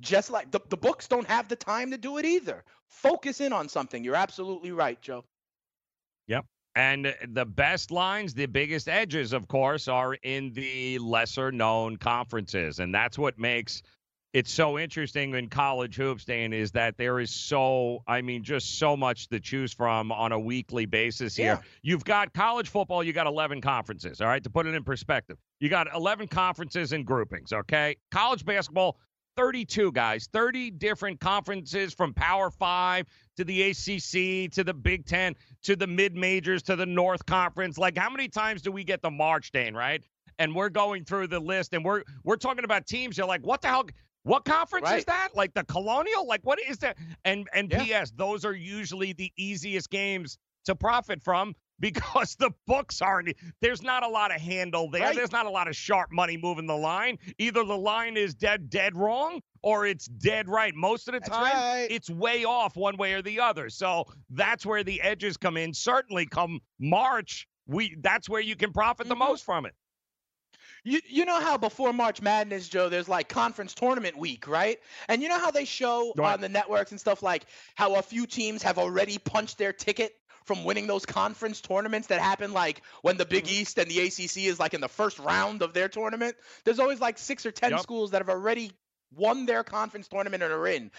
[0.00, 2.64] Just like the, the books don't have the time to do it either.
[2.88, 4.02] Focus in on something.
[4.04, 5.26] You're absolutely right, Joe.
[6.76, 12.80] And the best lines, the biggest edges, of course, are in the lesser known conferences.
[12.80, 13.82] And that's what makes
[14.34, 18.78] it so interesting in college hoops, Dan, is that there is so, I mean, just
[18.78, 21.54] so much to choose from on a weekly basis here.
[21.54, 21.58] Yeah.
[21.80, 25.38] You've got college football, you got 11 conferences, all right, to put it in perspective.
[25.60, 27.96] You got 11 conferences and groupings, okay?
[28.10, 28.98] College basketball,
[29.36, 33.06] 32 guys, 30 different conferences from Power Five
[33.36, 37.78] to the ACC to the Big Ten to the mid majors to the North Conference.
[37.78, 40.02] Like, how many times do we get the March, Dane, right?
[40.38, 43.16] And we're going through the list and we're we're talking about teams.
[43.16, 43.86] You're like, what the hell?
[44.22, 45.28] What conference is that?
[45.34, 46.26] Like the Colonial?
[46.26, 46.96] Like what is that?
[47.24, 48.02] And and Yeah.
[48.02, 53.34] PS, those are usually the easiest games to profit from because the books aren't.
[53.60, 55.02] There's not a lot of handle there.
[55.02, 55.16] Right.
[55.16, 57.18] There's not a lot of sharp money moving the line.
[57.38, 60.74] Either the line is dead dead wrong or it's dead right.
[60.74, 61.86] Most of the That's time, right.
[61.90, 63.68] it's way off one way or the other.
[63.70, 65.74] So that's where the edges come in.
[65.74, 69.18] Certainly, come March, we that's where you can profit the Mhm.
[69.20, 69.74] most from it.
[70.84, 74.78] You you know how before March Madness, Joe, there's like conference tournament week, right?
[75.08, 76.32] And you know how they show Right.
[76.34, 80.12] on the networks and stuff like how a few teams have already punched their ticket
[80.46, 83.30] from winning those conference tournaments that happen like when the Mm-hmm.
[83.30, 86.36] Big East and the ACC is like in the first round of their tournament.
[86.64, 87.80] There's always like six or ten Yep.
[87.80, 88.70] schools that have already
[89.14, 90.90] won their conference tournament and are in.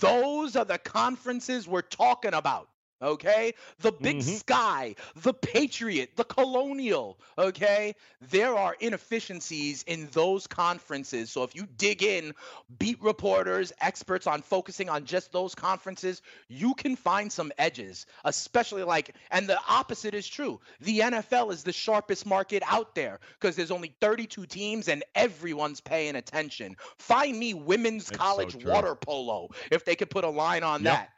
[0.00, 2.68] Those are the conferences we're talking about.
[3.02, 3.54] Okay?
[3.78, 4.38] The Big Mhm.
[4.38, 7.18] Sky, the Patriot, the Colonial.
[7.38, 7.94] Okay?
[8.20, 11.30] There are inefficiencies in those conferences.
[11.30, 12.34] So if you dig in,
[12.78, 18.82] beat reporters, experts on focusing on just those conferences, you can find some edges, especially
[18.84, 20.60] like, and the opposite is true.
[20.80, 25.80] The NFL is the sharpest market out there because there's only 32 teams and everyone's
[25.80, 26.76] paying attention.
[26.98, 28.70] Find me women's college true.
[28.70, 30.92] water polo if they could put a line on Yep.
[30.92, 31.10] that.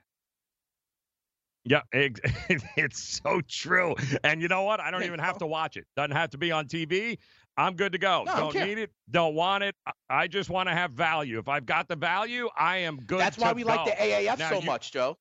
[1.65, 2.21] Yeah, ex-
[2.77, 3.95] it's so true.
[4.25, 4.81] And you know what?
[4.81, 5.85] I don't even have to watch it.
[5.97, 7.19] Doesn't have to be on TV.
[7.57, 8.25] I'm good to go.
[8.27, 8.67] No, don't care.
[8.67, 8.91] need it.
[9.11, 9.75] Don't want it.
[10.11, 11.39] I- just want to have value.
[11.39, 13.21] If I've got the value, I am good.
[13.21, 15.17] That's why we like the AAF Now so you- much, Joe.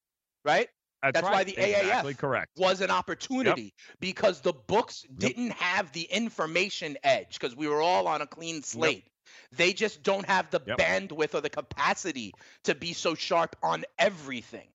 [0.46, 0.68] Right?
[1.04, 1.34] That's, That's right.
[1.34, 2.52] why the AAF exactly correct.
[2.58, 8.08] was an opportunity because the books didn't have the information edge because we were all
[8.08, 9.06] on a clean slate.
[9.52, 10.78] They just don't have the Yep.
[10.78, 12.34] bandwidth or the capacity
[12.66, 14.68] to be so sharp on everything.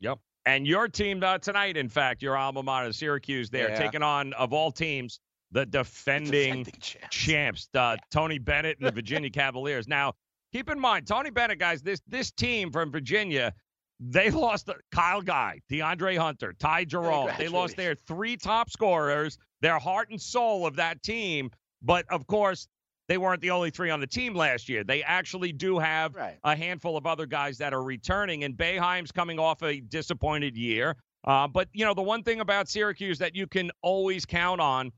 [0.00, 0.18] Yep.
[0.44, 4.52] And your team uh, tonight, in fact, your alma mater, Syracuse, they're taking on, of
[4.52, 5.18] all teams,
[5.50, 7.16] the defending, Defending champs.
[7.16, 9.88] champs, uh, Tony Bennett and the Virginia Cavaliers.
[9.88, 10.12] Now,
[10.52, 13.52] keep in mind, Tony Bennett, guys, this this team from Virginia,
[13.98, 17.30] they lost Kyle Guy, DeAndre Hunter, Ty Jerome.
[17.38, 21.50] They lost their three top scorers, their heart and soul of that team.
[21.82, 22.68] But of course,
[23.08, 24.82] they weren't the only three on the team last year.
[24.84, 26.38] They actually do have Right.
[26.44, 30.96] a handful of other guys that are returning, and Boeheim's coming off a disappointed year.
[31.24, 34.92] Uh, but you know, the one thing about Syracuse that you can always count on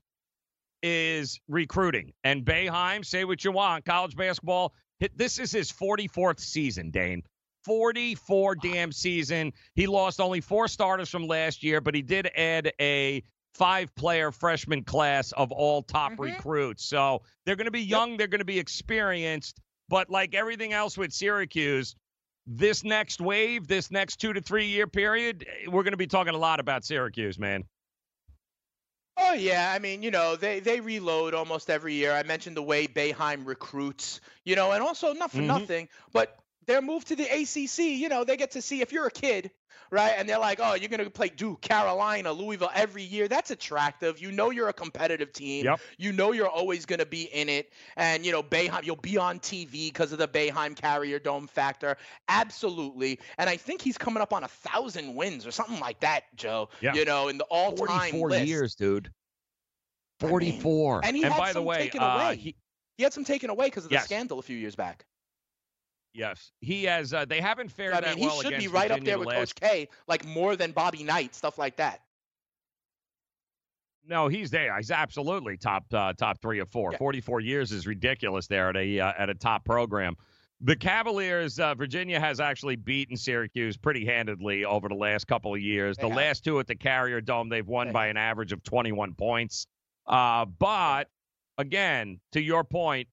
[0.81, 2.13] is recruiting.
[2.23, 4.73] And Bayheim, say what you want, college basketball.
[5.15, 7.23] This is his 44th season, Dane.
[7.65, 9.51] 44 damn season.
[9.75, 13.21] He lost only four starters from last year, but he did add a
[13.59, 16.85] five player freshman class of all top recruits.
[16.85, 19.59] So they're going to be young, they're going to be experienced.
[19.89, 21.95] But like everything else with Syracuse,
[22.47, 26.07] this next wave, this next two to three year period, eh, we're going to be
[26.07, 27.65] talking a lot about Syracuse, man.
[29.17, 32.13] Oh yeah, I mean, you know, they they reload almost every year.
[32.13, 35.47] I mentioned the way Boeheim recruits, you know, and also not for Mhm.
[35.47, 36.39] nothing, but
[36.69, 39.49] their move to the ACC, you know, they get to see if you're a kid,
[39.89, 40.13] right?
[40.15, 44.21] And they're like, "Oh, you're going to play Duke, Carolina, Louisville every year." That's attractive.
[44.21, 45.65] You know you're a competitive team.
[45.65, 45.79] Yep.
[45.97, 47.73] You know you're always going to be in it.
[47.97, 51.97] And, you know, Boeheim, you'll be on TV because of the Boeheim Carrier Dome factor.
[52.27, 53.19] Absolutely.
[53.39, 56.69] And I think he's coming up on a 1,000 wins or something like that, Joe.
[56.81, 56.93] Yeah.
[56.93, 58.45] You know, in the all-time 44 list.
[58.45, 59.11] years, dude.
[60.21, 61.01] I mean, 44.
[61.03, 62.35] and he had by the some way, taken uh, away.
[62.35, 62.55] he,
[62.97, 64.05] He had some taken away because of the Yes.
[64.05, 65.05] scandal a few years back.
[66.13, 67.13] Yes, he has.
[67.13, 69.27] Uh, they haven't fared I that mean, he well should be right up there with
[69.27, 72.01] last Coach K, like more than Bobby Knight, stuff like that.
[74.05, 74.75] No, he's there.
[74.77, 76.91] He's absolutely top uh, top three or four.
[76.91, 76.97] Yeah.
[76.97, 80.15] 44 years is ridiculous there at a uh, at a top program.
[80.61, 85.61] The Cavaliers, uh, Virginia has actually beaten Syracuse pretty handedly over the last couple of
[85.61, 85.95] years.
[85.95, 86.17] They the have.
[86.17, 89.67] last two at the Carrier Dome, they've won They by an average of 21 points.
[90.05, 91.07] Uh, but
[91.57, 93.07] again, to your point,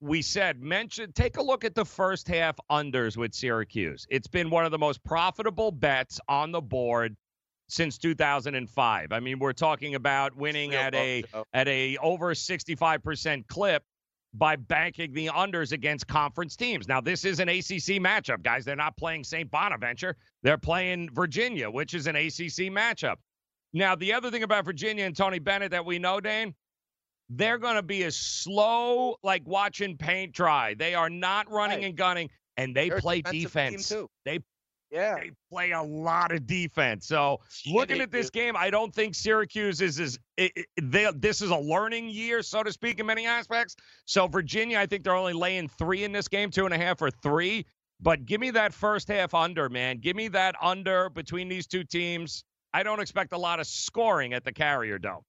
[0.00, 4.06] we said mention take a look at the first half unders with Syracuse.
[4.10, 7.16] It's been one of the most profitable bets on the board
[7.68, 9.12] since 2005.
[9.12, 13.84] I mean, we're talking about winning Real at a at a over 65% clip
[14.32, 16.86] by banking the unders against conference teams.
[16.88, 18.64] Now, this is an ACC matchup, guys.
[18.64, 19.50] They're not playing St.
[19.50, 20.16] Bonaventure.
[20.42, 23.16] They're playing Virginia, which is an ACC matchup.
[23.72, 26.54] Now, the other thing about Virginia and Tony Bennett that we know, Dane,
[27.30, 30.74] they're going to be as slow like watching paint dry.
[30.74, 31.86] They are not running Right.
[31.86, 33.88] and gunning, and they They're play defense.
[34.24, 34.40] They
[34.90, 35.14] Yeah.
[35.20, 37.06] they play a lot of defense.
[37.06, 38.40] So looking at this do.
[38.40, 42.42] game, I don't think Syracuse is is it, it- they, this is a learning year,
[42.42, 43.76] so to speak, in many aspects.
[44.06, 47.00] So Virginia, I think they're only laying three in this game, two and a half
[47.00, 47.64] or three.
[48.00, 49.98] But give me that first half under, man.
[49.98, 52.42] Give me that under between these two teams.
[52.72, 55.22] I don't expect a lot of scoring at the Carrier Dome.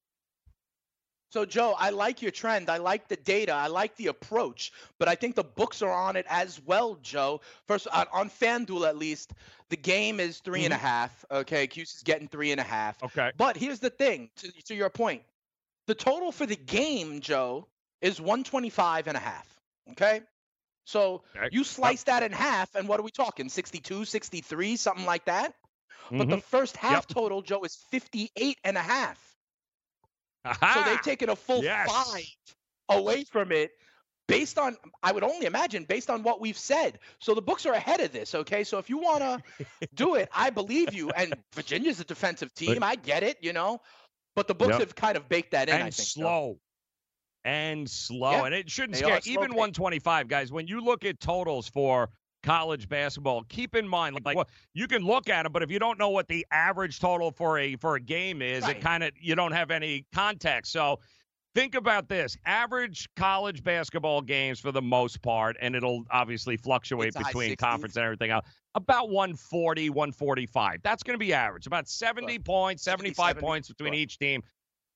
[1.32, 2.70] So, Joe, I like your trend.
[2.70, 3.54] I like the data.
[3.54, 7.40] I like the approach, but I think the books are on it as well, Joe.
[7.68, 9.32] First, on, on FanDuel at least,
[9.70, 11.24] the game is three and a half.
[11.32, 13.02] Okay, Cuse is getting three and a half.
[13.02, 13.32] Okay.
[13.38, 15.24] But here's the thing to, to your point
[15.88, 17.66] the total for the game, Joe,
[18.02, 19.48] is 125 and a half.
[19.92, 20.22] Okay.
[20.84, 21.48] So Okay.
[21.52, 23.48] you slice that in half, and what are we talking?
[23.48, 25.54] 62, 63, something like that?
[26.10, 26.44] But the Mhm.
[26.44, 27.08] first half Yep.
[27.08, 29.31] total, Joe, is 58 and a half.
[30.46, 31.90] So they've taken a full Yes.
[31.92, 32.26] five
[32.90, 33.72] away from it
[34.28, 37.00] based on I would only imagine based on what we've said.
[37.20, 38.64] So the books are ahead of this, okay?
[38.64, 41.12] So if you want to do it, I believe you.
[41.12, 42.82] And Virginia's a defensive team.
[42.84, 43.82] I get it, you know.
[44.36, 44.80] But the books Yep.
[44.80, 46.08] have kind of baked that in, and I think.
[46.08, 46.22] so.
[46.22, 46.60] slow.
[47.44, 48.32] And slow.
[48.32, 49.58] Yeah, and it shouldn't they scare even paced.
[49.58, 50.52] 125, guys.
[50.52, 52.10] When you look at totals for
[52.44, 55.80] college basketball, keep in mind like well, you can look at them, but if you
[55.80, 58.78] don't know what the average total for a for a game is, Right.
[58.78, 60.72] it kind of you don't have any context.
[60.72, 61.00] So
[61.54, 62.38] think about this.
[62.46, 67.96] Average college basketball games for the most part, and it'll obviously fluctuate It's between conference
[67.96, 68.46] and everything else.
[68.76, 70.80] About 140, 145.
[70.82, 71.68] That's going to be average.
[71.68, 74.42] About 70 points, 75 70, points between each team.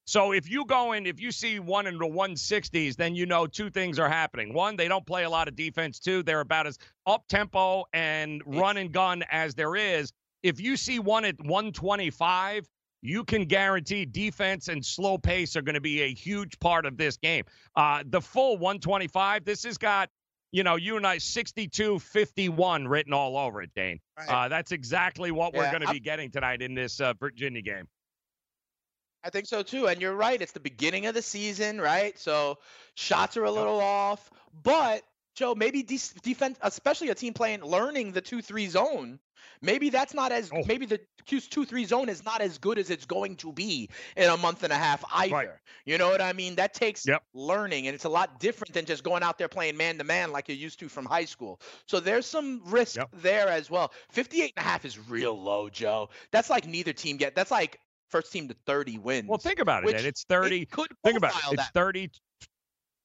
[0.06, 3.48] So if you go in, if you see one in the 160s, then you know
[3.48, 4.54] two things are happening.
[4.54, 6.00] One, they don't play a lot of defense.
[6.00, 6.78] Two, they're about as
[7.08, 10.14] up tempo and run and gun as there is.
[10.44, 12.70] If you see one at 125,
[13.02, 16.98] you can guarantee defense and slow pace are going to be a huge part of
[16.98, 17.44] this game.
[17.76, 20.10] Uh, the full 125, this has got,
[20.52, 24.00] you know, you and I 62 51 written all over it, Dane.
[24.18, 24.30] Right.
[24.30, 27.88] Uh, that's exactly what we're going to be getting tonight in this uh, Virginia game.
[29.26, 29.88] I think so too.
[29.88, 30.40] And you're right.
[30.42, 32.18] It's the beginning of the season, right?
[32.20, 32.60] So
[32.94, 34.30] shots are a little off.
[34.64, 35.04] But,
[35.36, 39.20] Joe, maybe de- defense, especially a team playing, learning the 2 3 zone,
[39.62, 40.64] Maybe that's not as Oh.
[40.66, 44.38] maybe the Q2-3 zone is not as good as it's going to be in a
[44.38, 45.34] month and a half either.
[45.34, 45.50] Right.
[45.86, 46.56] You know what I mean?
[46.56, 47.24] That takes Yep.
[47.34, 50.32] learning and it's a lot different than just going out there playing man to man
[50.32, 51.60] like you're used to from high school.
[51.88, 53.10] So there's some risk Yep.
[53.14, 53.92] there as well.
[54.12, 56.10] 58 and a half is real low, Joe.
[56.32, 59.28] That's like neither team get that's like first team to 30 wins.
[59.28, 60.06] Well, think about it.
[60.06, 60.62] It's 30.
[60.62, 61.42] it could Think about it.
[61.52, 62.10] It's that 30,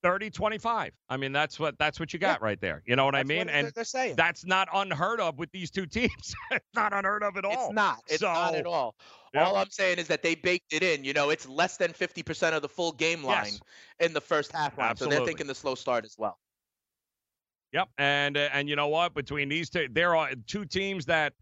[0.02, 0.92] 30, 25.
[1.08, 2.82] I mean, that's what that's what you got right there.
[2.86, 3.46] You know what I mean?
[3.46, 4.16] what and they're saying.
[4.16, 6.34] that's not unheard of with these two teams.
[6.50, 7.66] it's not unheard of at all.
[7.66, 7.98] It's not.
[8.08, 8.94] It's not at all.
[9.34, 9.46] Yep.
[9.46, 11.04] All I'm saying is that they baked it in.
[11.04, 13.60] You know, it's less than 50% of the full game line Yes.
[14.00, 14.96] in the first half line.
[14.96, 16.38] So they're thinking the slow start as well.
[17.72, 19.14] Yep, and uh, and you know what?
[19.14, 21.34] Between these two, there are two teams that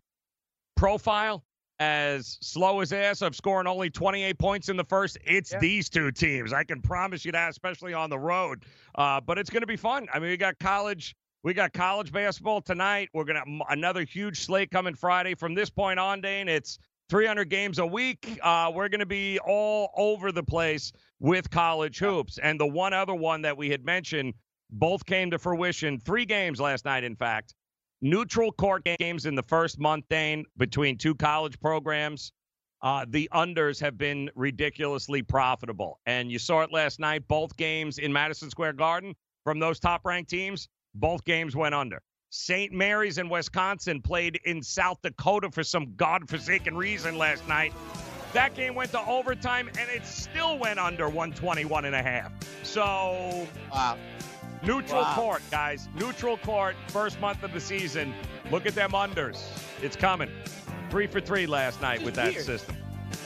[0.77, 1.43] profile
[1.81, 5.17] as slow as ass of scoring only 28 points in the first.
[5.25, 5.59] It's Yeah.
[5.61, 6.53] these two teams.
[6.53, 8.65] I can promise you that, especially on the road.
[8.95, 10.09] Uh, but it's going to be fun.
[10.13, 11.15] I mean, we got college.
[11.45, 13.11] We got college basketball tonight.
[13.15, 15.37] We're gonna another huge slate coming Friday.
[15.37, 16.79] From this point on, Dane, it's
[17.11, 18.39] 300 games a week.
[18.43, 22.39] Uh, we're going to be all over the place with college hoops.
[22.39, 24.35] And the one other one that we had mentioned
[24.71, 26.01] both came to fruition.
[26.01, 27.55] Three games last night, in fact.
[28.01, 32.33] Neutral court games in the first month, Dane, between two college programs.
[32.81, 35.99] Uh, the unders have been ridiculously profitable.
[36.07, 37.27] And you saw it last night.
[37.27, 42.01] Both games in Madison Square Garden from those top ranked teams, both games went under.
[42.31, 42.73] St.
[42.73, 47.73] Mary's in Wisconsin played in South Dakota for some godforsaken reason last night.
[48.35, 52.31] That game went to overtime and it still went under 121 and a half.
[52.63, 53.97] So Wow.
[54.63, 55.15] Neutral Wow.
[55.15, 55.89] court, guys.
[55.95, 58.15] Neutral court, first month of the season.
[58.51, 59.39] Look at them unders.
[59.83, 60.31] It's coming.
[60.91, 62.45] Three for three last night with that Weird.
[62.47, 62.77] system.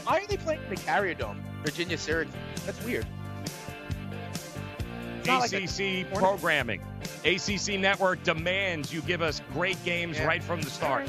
[0.05, 1.43] Why are they playing in the Carrier Dome?
[1.64, 2.35] Virginia Syracuse.
[2.66, 3.07] That's weird.
[5.24, 6.83] Not like ACC programming.
[7.24, 10.26] ACC Network demands you give us great games Yeah.
[10.26, 11.09] right from the start.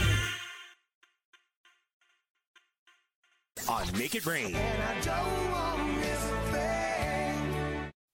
[3.71, 4.53] On Make It Rain.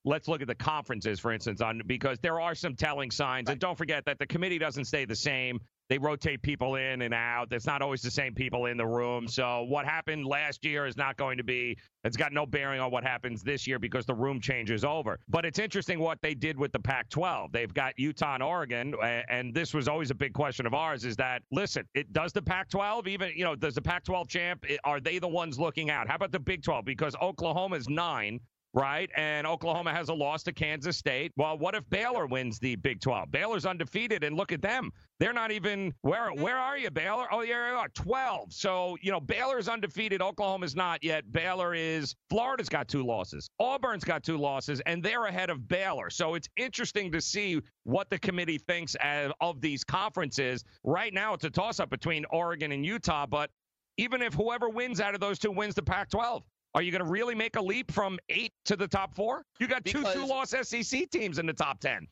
[0.06, 3.50] Let's look at the conferences, for instance, on because there are some telling signs.
[3.50, 5.60] And don't forget that the committee doesn't stay the same.
[5.90, 7.48] They rotate people in and out.
[7.52, 9.28] It's not always the same people in the room.
[9.28, 11.78] So what happened last year is not going to be.
[12.04, 15.20] It's got no bearing on what happens this year because the room changes over.
[15.30, 17.52] But it's interesting what they did with the Pac-12.
[17.54, 18.96] They've got Utah and Oregon,
[19.30, 21.06] and this was always a big question of ours.
[21.06, 21.86] Is that listen?
[21.94, 23.32] It does the Pac-12 even?
[23.36, 24.66] You know, does the Pac-12 champ?
[24.84, 26.08] Are they the ones looking out?
[26.08, 26.84] How about the Big 12?
[26.84, 28.40] Because Oklahoma's nine
[28.78, 29.10] right?
[29.18, 31.32] And Oklahoma has a loss to Kansas State.
[31.36, 33.32] Well, what if Baylor wins the Big 12?
[33.32, 34.92] Baylor's undefeated, and look at them.
[35.20, 36.42] They're not even where mm-hmm.
[36.42, 37.26] where are you, Baylor?
[37.32, 38.54] Oh, yeah, you are 12.
[38.54, 40.22] So, you know, Baylor's undefeated.
[40.22, 41.32] Oklahoma's not yet.
[41.32, 43.50] Baylor is Florida's got two losses.
[43.60, 46.12] Auburn's got two losses, and they're ahead of Baylor.
[46.12, 48.96] So it's interesting to see what the committee thinks
[49.42, 50.64] of these conferences.
[50.84, 53.50] Right now, it's a toss-up between Oregon and Utah, but
[53.98, 56.44] even if whoever wins out of those two wins the Pac 12,
[56.78, 59.44] are you going to really make a leap from eight to the top four?
[59.60, 62.08] You got two Because- two loss SEC teams in the top 10.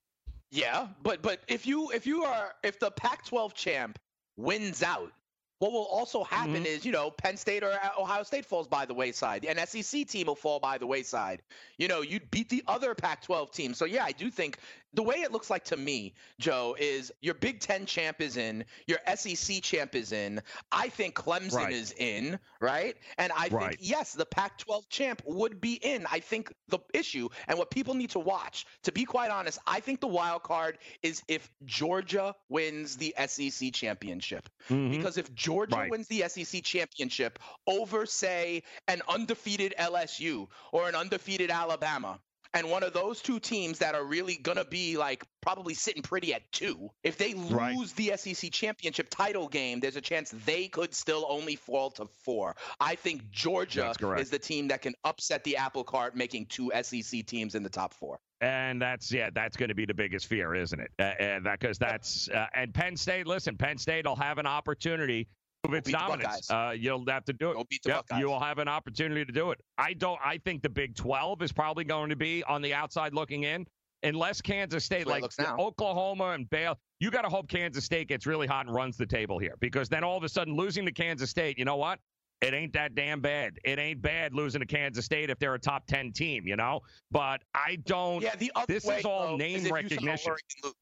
[0.49, 3.99] Yeah, but but if you if you are if the Pac-12 champ
[4.37, 5.11] wins out,
[5.59, 6.65] what will also happen Mhm.
[6.65, 9.45] is you know Penn State or uh, Ohio State falls by the wayside.
[9.45, 11.43] An SEC team will fall by the wayside.
[11.77, 13.73] You know, you'd beat the other Pac-12 team.
[13.75, 14.57] So yeah, I do think
[14.95, 18.65] the way it looks like to me, Joe, is your Big Ten champ is in,
[18.87, 20.41] your SEC champ is in.
[20.71, 21.73] I think Clemson Right.
[21.73, 22.95] is in, right?
[23.17, 23.69] And I Right.
[23.69, 26.05] think yes, the Pac-12 champ would be in.
[26.09, 29.79] I think the issue and what people need to watch, to be quite honest, I
[29.79, 34.49] think the wild card is if Georgia wins the SEC championship.
[34.69, 34.91] Mhm.
[34.91, 35.91] Because if Georgia Right.
[35.91, 42.19] wins the SEC championship over, say, an undefeated LSU or an undefeated Alabama,
[42.55, 46.01] and one of those two teams that are really going to be like probably sitting
[46.01, 47.77] pretty at two, if they lose Right.
[47.95, 52.55] the SEC championship title game, there's a chance they could still only fall to four.
[52.79, 57.25] I think Georgia is the team that can upset the apple cart, making two SEC
[57.25, 58.19] teams in the top four.
[58.41, 60.91] And that's yeah, that's going to be the biggest fear, isn't it?
[60.99, 63.27] Uh, and that because that's uh, and Penn State.
[63.27, 65.27] Listen, Penn State will have an opportunity
[65.73, 66.49] its dominance.
[66.51, 67.53] Uh, you'll have to do it.
[67.55, 69.59] Go beat the Yep, you will have an opportunity to do it.
[69.77, 70.19] I don't.
[70.23, 73.65] I think the Big 12 is probably going to be on the outside looking in.
[74.03, 75.59] unless Kansas State, the way it like.
[75.59, 79.05] Oklahoma and Baylor, you got to hope Kansas State gets really hot and runs the
[79.05, 81.99] table here because then all of a sudden losing to Kansas State, you know what?
[82.41, 83.53] It ain't that damn bad.
[83.63, 86.81] It ain't bad losing to Kansas State if they're a top 10 team, you know?
[87.11, 88.21] But I don't.
[88.21, 90.33] Yeah, the other this way, is all though, name is if recognition.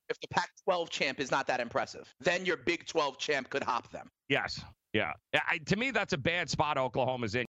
[0.10, 3.92] If the Pac-12 champ is not that impressive, then your Big 12 champ could hop
[3.92, 4.10] them.
[4.30, 4.62] Yes.
[4.94, 5.14] Yeah.
[5.34, 7.42] I, to me, that's a bad spot Oklahoma's in.